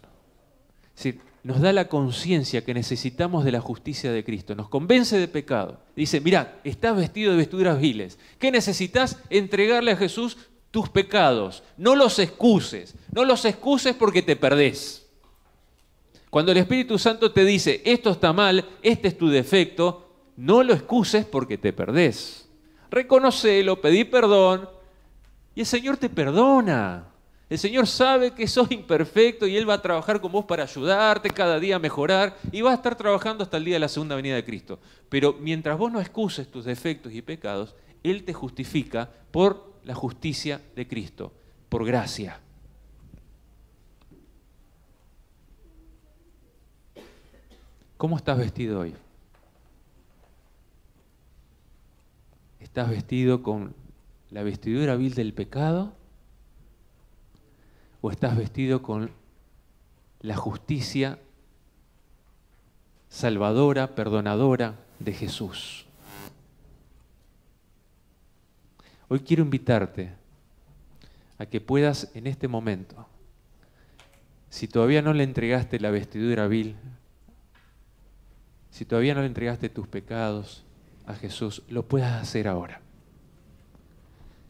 Es 0.95 1.05
decir, 1.05 1.21
nos 1.43 1.61
da 1.61 1.73
la 1.73 1.89
conciencia 1.89 2.65
que 2.65 2.75
necesitamos 2.75 3.45
de 3.45 3.53
la 3.53 3.61
justicia 3.61 4.13
de 4.13 4.25
Cristo, 4.25 4.55
nos 4.55 4.69
convence 4.69 5.19
de 5.19 5.29
pecado. 5.29 5.81
Dice, 5.97 6.21
mira, 6.21 6.61
estás 6.65 6.97
vestido 6.97 7.33
de 7.33 7.39
vestiduras 7.39 7.81
viles. 7.81 8.19
¿Qué 8.39 8.51
necesitas? 8.51 9.19
Entregarle 9.31 9.93
a 9.93 9.97
Jesús 9.97 10.37
tus 10.71 10.89
pecados. 10.89 11.63
No 11.77 11.95
los 11.95 12.19
excuses, 12.19 12.95
no 13.13 13.25
los 13.25 13.45
excuses 13.45 13.95
porque 13.95 14.23
te 14.23 14.37
perdés. 14.37 15.07
Cuando 16.31 16.53
el 16.53 16.59
Espíritu 16.59 16.99
Santo 16.99 17.33
te 17.33 17.45
dice, 17.45 17.81
esto 17.85 18.11
está 18.11 18.33
mal, 18.33 18.69
este 18.83 19.09
es 19.09 19.17
tu 19.17 19.29
defecto, 19.29 20.11
no 20.37 20.63
lo 20.63 20.75
excuses 20.75 21.25
porque 21.25 21.57
te 21.57 21.73
perdés 21.73 22.49
reconocelo, 22.91 23.81
pedí 23.81 24.05
perdón 24.05 24.69
y 25.55 25.61
el 25.61 25.67
Señor 25.67 25.97
te 25.97 26.09
perdona. 26.09 27.08
El 27.49 27.59
Señor 27.59 27.87
sabe 27.87 28.33
que 28.33 28.47
sos 28.47 28.71
imperfecto 28.71 29.47
y 29.47 29.57
Él 29.57 29.69
va 29.69 29.75
a 29.75 29.83
trabajar 29.83 30.21
con 30.21 30.31
vos 30.31 30.45
para 30.45 30.65
ayudarte 30.65 31.31
cada 31.31 31.59
día 31.59 31.77
a 31.77 31.79
mejorar 31.79 32.37
y 32.53 32.61
va 32.61 32.73
a 32.73 32.75
estar 32.75 32.95
trabajando 32.95 33.43
hasta 33.43 33.57
el 33.57 33.65
día 33.65 33.77
de 33.77 33.81
la 33.81 33.89
segunda 33.89 34.17
venida 34.17 34.35
de 34.35 34.45
Cristo. 34.45 34.79
Pero 35.09 35.35
mientras 35.41 35.79
vos 35.79 35.91
no 35.91 36.01
excuses 36.01 36.51
tus 36.51 36.67
defectos 36.67 37.15
y 37.15 37.23
pecados, 37.23 37.75
Él 38.03 38.25
te 38.25 38.35
justifica 38.35 39.11
por 39.31 39.73
la 39.85 39.95
justicia 39.95 40.61
de 40.77 40.87
Cristo, 40.87 41.33
por 41.71 41.87
gracia. 41.87 42.39
¿Cómo 47.97 48.19
estás 48.19 48.37
vestido 48.37 48.81
hoy? 48.81 48.95
¿Estás 52.61 52.91
vestido 52.91 53.43
con 53.43 53.75
la 54.31 54.43
vestidura 54.43 54.97
vil 54.97 55.15
del 55.15 55.33
pecado? 55.33 55.98
¿O 58.01 58.11
estás 58.11 58.37
vestido 58.37 58.83
con 58.83 59.11
la 60.21 60.37
justicia 60.37 61.19
salvadora, 63.09 63.95
perdonadora 63.95 64.77
de 64.99 65.13
Jesús? 65.13 65.87
Hoy 69.09 69.21
quiero 69.21 69.43
invitarte 69.43 70.13
a 71.39 71.47
que 71.47 71.61
puedas 71.61 72.11
en 72.15 72.27
este 72.27 72.47
momento, 72.47 73.07
si 74.51 74.69
todavía 74.69 75.03
no 75.03 75.13
le 75.13 75.25
entregaste 75.25 75.81
la 75.81 75.91
vestidura 75.91 76.47
vil, 76.47 76.77
si 78.71 78.85
todavía 78.85 79.15
no 79.15 79.21
le 79.21 79.27
entregaste 79.27 79.69
tus 79.69 79.89
pecados, 79.89 80.65
a 81.09 81.15
Jesús, 81.15 81.63
lo 81.69 81.89
puedas 81.89 82.21
hacer 82.21 82.47
ahora. 82.47 82.83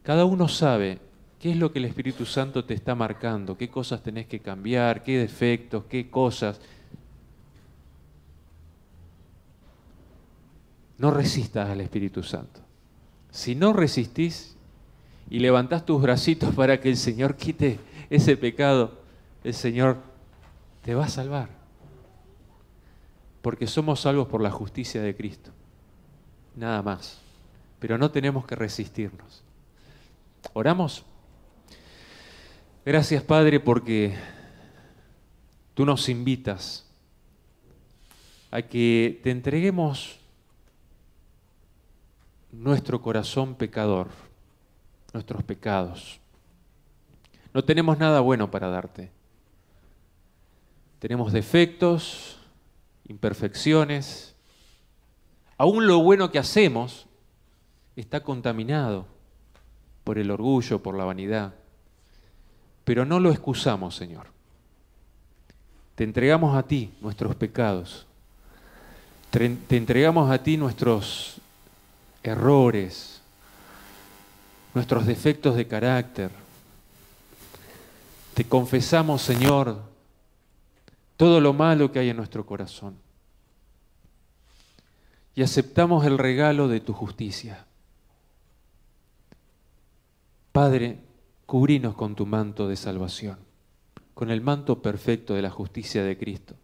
Cada 0.03 0.25
uno 0.25 0.49
sabe 0.49 0.99
qué 1.39 1.53
es 1.53 1.57
lo 1.57 1.73
que 1.73 1.79
el 1.79 1.85
Espíritu 1.85 2.27
Santo 2.27 2.65
te 2.65 2.75
está 2.75 2.95
marcando, 2.95 3.57
qué 3.57 3.69
cosas 3.69 4.03
tenés 4.03 4.27
que 4.27 4.41
cambiar, 4.41 5.03
qué 5.03 5.19
defectos, 5.19 5.85
qué 5.89 6.11
cosas. 6.11 6.61
No 10.99 11.11
resistas 11.11 11.71
al 11.71 11.81
Espíritu 11.81 12.23
Santo. 12.23 12.61
Si 13.31 13.55
no 13.55 13.73
resistís 13.73 14.57
y 15.31 15.39
levantás 15.39 15.87
tus 15.87 16.03
bracitos 16.03 16.55
para 16.55 16.81
que 16.81 16.89
el 16.89 16.97
Señor 16.97 17.37
quite 17.37 17.79
ese 18.11 18.37
pecado, 18.37 18.99
el 19.45 19.55
Señor 19.55 19.99
te 20.83 20.95
va 20.95 21.05
a 21.05 21.09
salvar. 21.09 21.51
Porque 23.43 23.67
somos 23.67 24.01
salvos 24.01 24.27
por 24.27 24.43
la 24.43 24.51
justicia 24.51 25.01
de 25.01 25.15
Cristo 25.15 25.53
nada 26.59 26.83
más. 26.83 27.19
Pero 27.79 27.97
no 27.97 28.11
tenemos 28.11 28.45
que 28.45 28.57
resistirnos. 28.57 29.43
¿Oramos? 30.53 31.05
Gracias 32.89 33.23
Padre 33.23 33.61
porque 33.61 34.17
tú 35.75 35.85
nos 35.85 36.09
invitas 36.09 36.87
a 38.51 38.63
que 38.63 39.21
te 39.23 39.31
entreguemos 39.31 40.19
nuestro 42.51 43.03
corazón 43.03 43.57
pecador, 43.57 44.09
nuestros 45.13 45.43
pecados. 45.43 46.19
No 47.53 47.63
tenemos 47.63 47.99
nada 47.99 48.21
bueno 48.21 48.51
para 48.51 48.71
darte. 48.71 49.11
Tenemos 50.99 51.31
defectos, 51.31 52.41
imperfecciones, 53.07 54.35
Aún 55.59 55.87
lo 55.87 55.99
bueno 55.99 56.31
que 56.31 56.39
hacemos 56.39 57.07
está 57.97 58.23
contaminado 58.23 59.05
por 60.05 60.19
el 60.19 60.31
orgullo, 60.31 60.83
por 60.83 60.97
la 60.97 61.05
vanidad. 61.05 61.58
Pero 62.89 63.05
no 63.05 63.21
lo 63.21 63.31
excusamos, 63.31 63.95
Señor. 63.95 64.29
Te 65.95 66.05
entregamos 66.05 66.57
a 66.57 66.63
ti 66.63 66.91
nuestros 67.03 67.35
pecados. 67.35 68.07
Te 69.31 69.77
entregamos 69.77 70.31
a 70.31 70.43
ti 70.43 70.57
nuestros 70.57 71.39
errores, 72.23 73.21
nuestros 74.73 75.05
defectos 75.05 75.55
de 75.55 75.69
carácter. 75.69 76.31
Te 78.33 78.45
confesamos, 78.45 79.21
Señor, 79.21 79.83
todo 81.19 81.43
lo 81.43 81.53
malo 81.53 81.93
que 81.93 81.99
hay 81.99 82.09
en 82.09 82.17
nuestro 82.17 82.47
corazón 82.47 82.97
y 85.35 85.43
aceptamos 85.43 86.07
el 86.07 86.17
regalo 86.17 86.69
de 86.69 86.81
tu 86.81 86.95
justicia. 86.95 87.67
Padre, 90.53 91.07
cubrinos 91.49 91.95
con 91.95 92.15
tu 92.15 92.27
manto 92.27 92.69
de 92.69 92.77
salvación, 92.77 93.39
con 94.13 94.31
el 94.31 94.43
manto 94.43 94.83
perfecto 94.83 95.33
de 95.33 95.41
la 95.41 95.49
justicia 95.49 96.05
de 96.05 96.19
Cristo. 96.19 96.57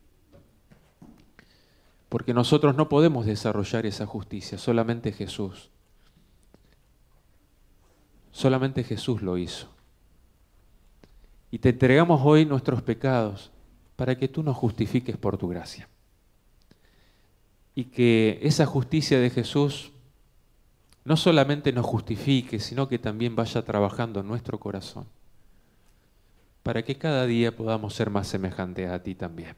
Porque 2.10 2.34
nosotros 2.34 2.76
no 2.76 2.90
podemos 2.90 3.24
desarrollar 3.24 3.86
esa 3.86 4.04
justicia, 4.04 4.58
solamente 4.58 5.10
Jesús. 5.10 5.70
Solamente 8.30 8.84
Jesús 8.84 9.22
lo 9.22 9.38
hizo. 9.38 9.70
Y 11.50 11.60
te 11.60 11.70
entregamos 11.70 12.20
hoy 12.22 12.44
nuestros 12.44 12.82
pecados 12.82 13.52
para 13.96 14.18
que 14.18 14.28
tú 14.28 14.42
nos 14.42 14.54
justifiques 14.54 15.16
por 15.16 15.38
tu 15.38 15.48
gracia 15.48 15.88
y 17.74 17.84
que 17.84 18.38
esa 18.42 18.66
justicia 18.66 19.18
de 19.18 19.30
Jesús 19.30 19.92
no 21.04 21.16
solamente 21.16 21.72
nos 21.72 21.84
justifique, 21.84 22.58
sino 22.58 22.88
que 22.88 22.98
también 22.98 23.36
vaya 23.36 23.62
trabajando 23.62 24.20
en 24.20 24.28
nuestro 24.28 24.58
corazón, 24.58 25.06
para 26.62 26.82
que 26.82 26.96
cada 26.96 27.26
día 27.26 27.54
podamos 27.54 27.94
ser 27.94 28.10
más 28.10 28.26
semejantes 28.26 28.90
a 28.90 29.02
ti 29.02 29.14
también. 29.14 29.54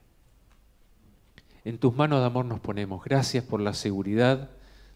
En 1.64 1.78
tus 1.78 1.94
manos 1.94 2.20
de 2.20 2.26
amor 2.26 2.44
nos 2.44 2.61
ponemos. 2.61 3.03
Gracias 3.05 3.44
por 3.44 3.61
la 3.61 3.74
seguridad 3.74 4.51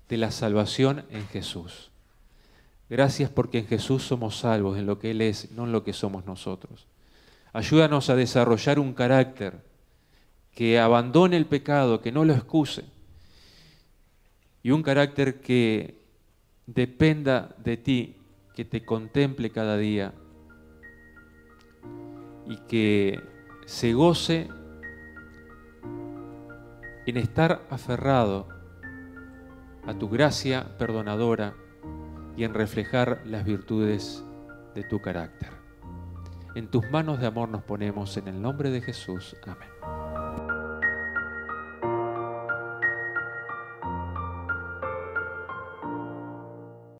de 0.08 0.16
la 0.16 0.30
salvación 0.30 1.04
en 1.10 1.26
Jesús. 1.28 1.90
Gracias 2.88 3.30
porque 3.30 3.58
en 3.58 3.66
Jesús 3.66 4.02
somos 4.02 4.38
salvos, 4.38 4.76
en 4.76 4.86
lo 4.86 4.98
que 4.98 5.12
Él 5.12 5.20
es, 5.20 5.52
no 5.52 5.64
en 5.64 5.72
lo 5.72 5.84
que 5.84 5.92
somos 5.92 6.26
nosotros. 6.26 6.86
Ayúdanos 7.52 8.10
a 8.10 8.16
desarrollar 8.16 8.78
un 8.78 8.92
carácter 8.92 9.64
que 10.52 10.80
abandone 10.80 11.36
el 11.36 11.46
pecado, 11.46 12.00
que 12.00 12.10
no 12.12 12.24
lo 12.24 12.34
excuse, 12.34 12.84
y 14.62 14.72
un 14.72 14.82
carácter 14.82 15.40
que 15.40 15.99
dependa 16.74 17.54
de 17.58 17.76
ti, 17.76 18.16
que 18.54 18.64
te 18.64 18.84
contemple 18.84 19.50
cada 19.50 19.76
día 19.76 20.12
y 22.46 22.56
que 22.68 23.20
se 23.66 23.92
goce 23.92 24.48
en 27.06 27.16
estar 27.16 27.62
aferrado 27.70 28.48
a 29.86 29.94
tu 29.94 30.08
gracia 30.08 30.76
perdonadora 30.78 31.54
y 32.36 32.44
en 32.44 32.54
reflejar 32.54 33.22
las 33.24 33.44
virtudes 33.44 34.24
de 34.74 34.84
tu 34.84 35.00
carácter. 35.00 35.50
En 36.54 36.68
tus 36.68 36.88
manos 36.90 37.20
de 37.20 37.26
amor 37.26 37.48
nos 37.48 37.62
ponemos 37.62 38.16
en 38.16 38.28
el 38.28 38.40
nombre 38.40 38.70
de 38.70 38.80
Jesús. 38.80 39.36
Amén. 39.44 40.19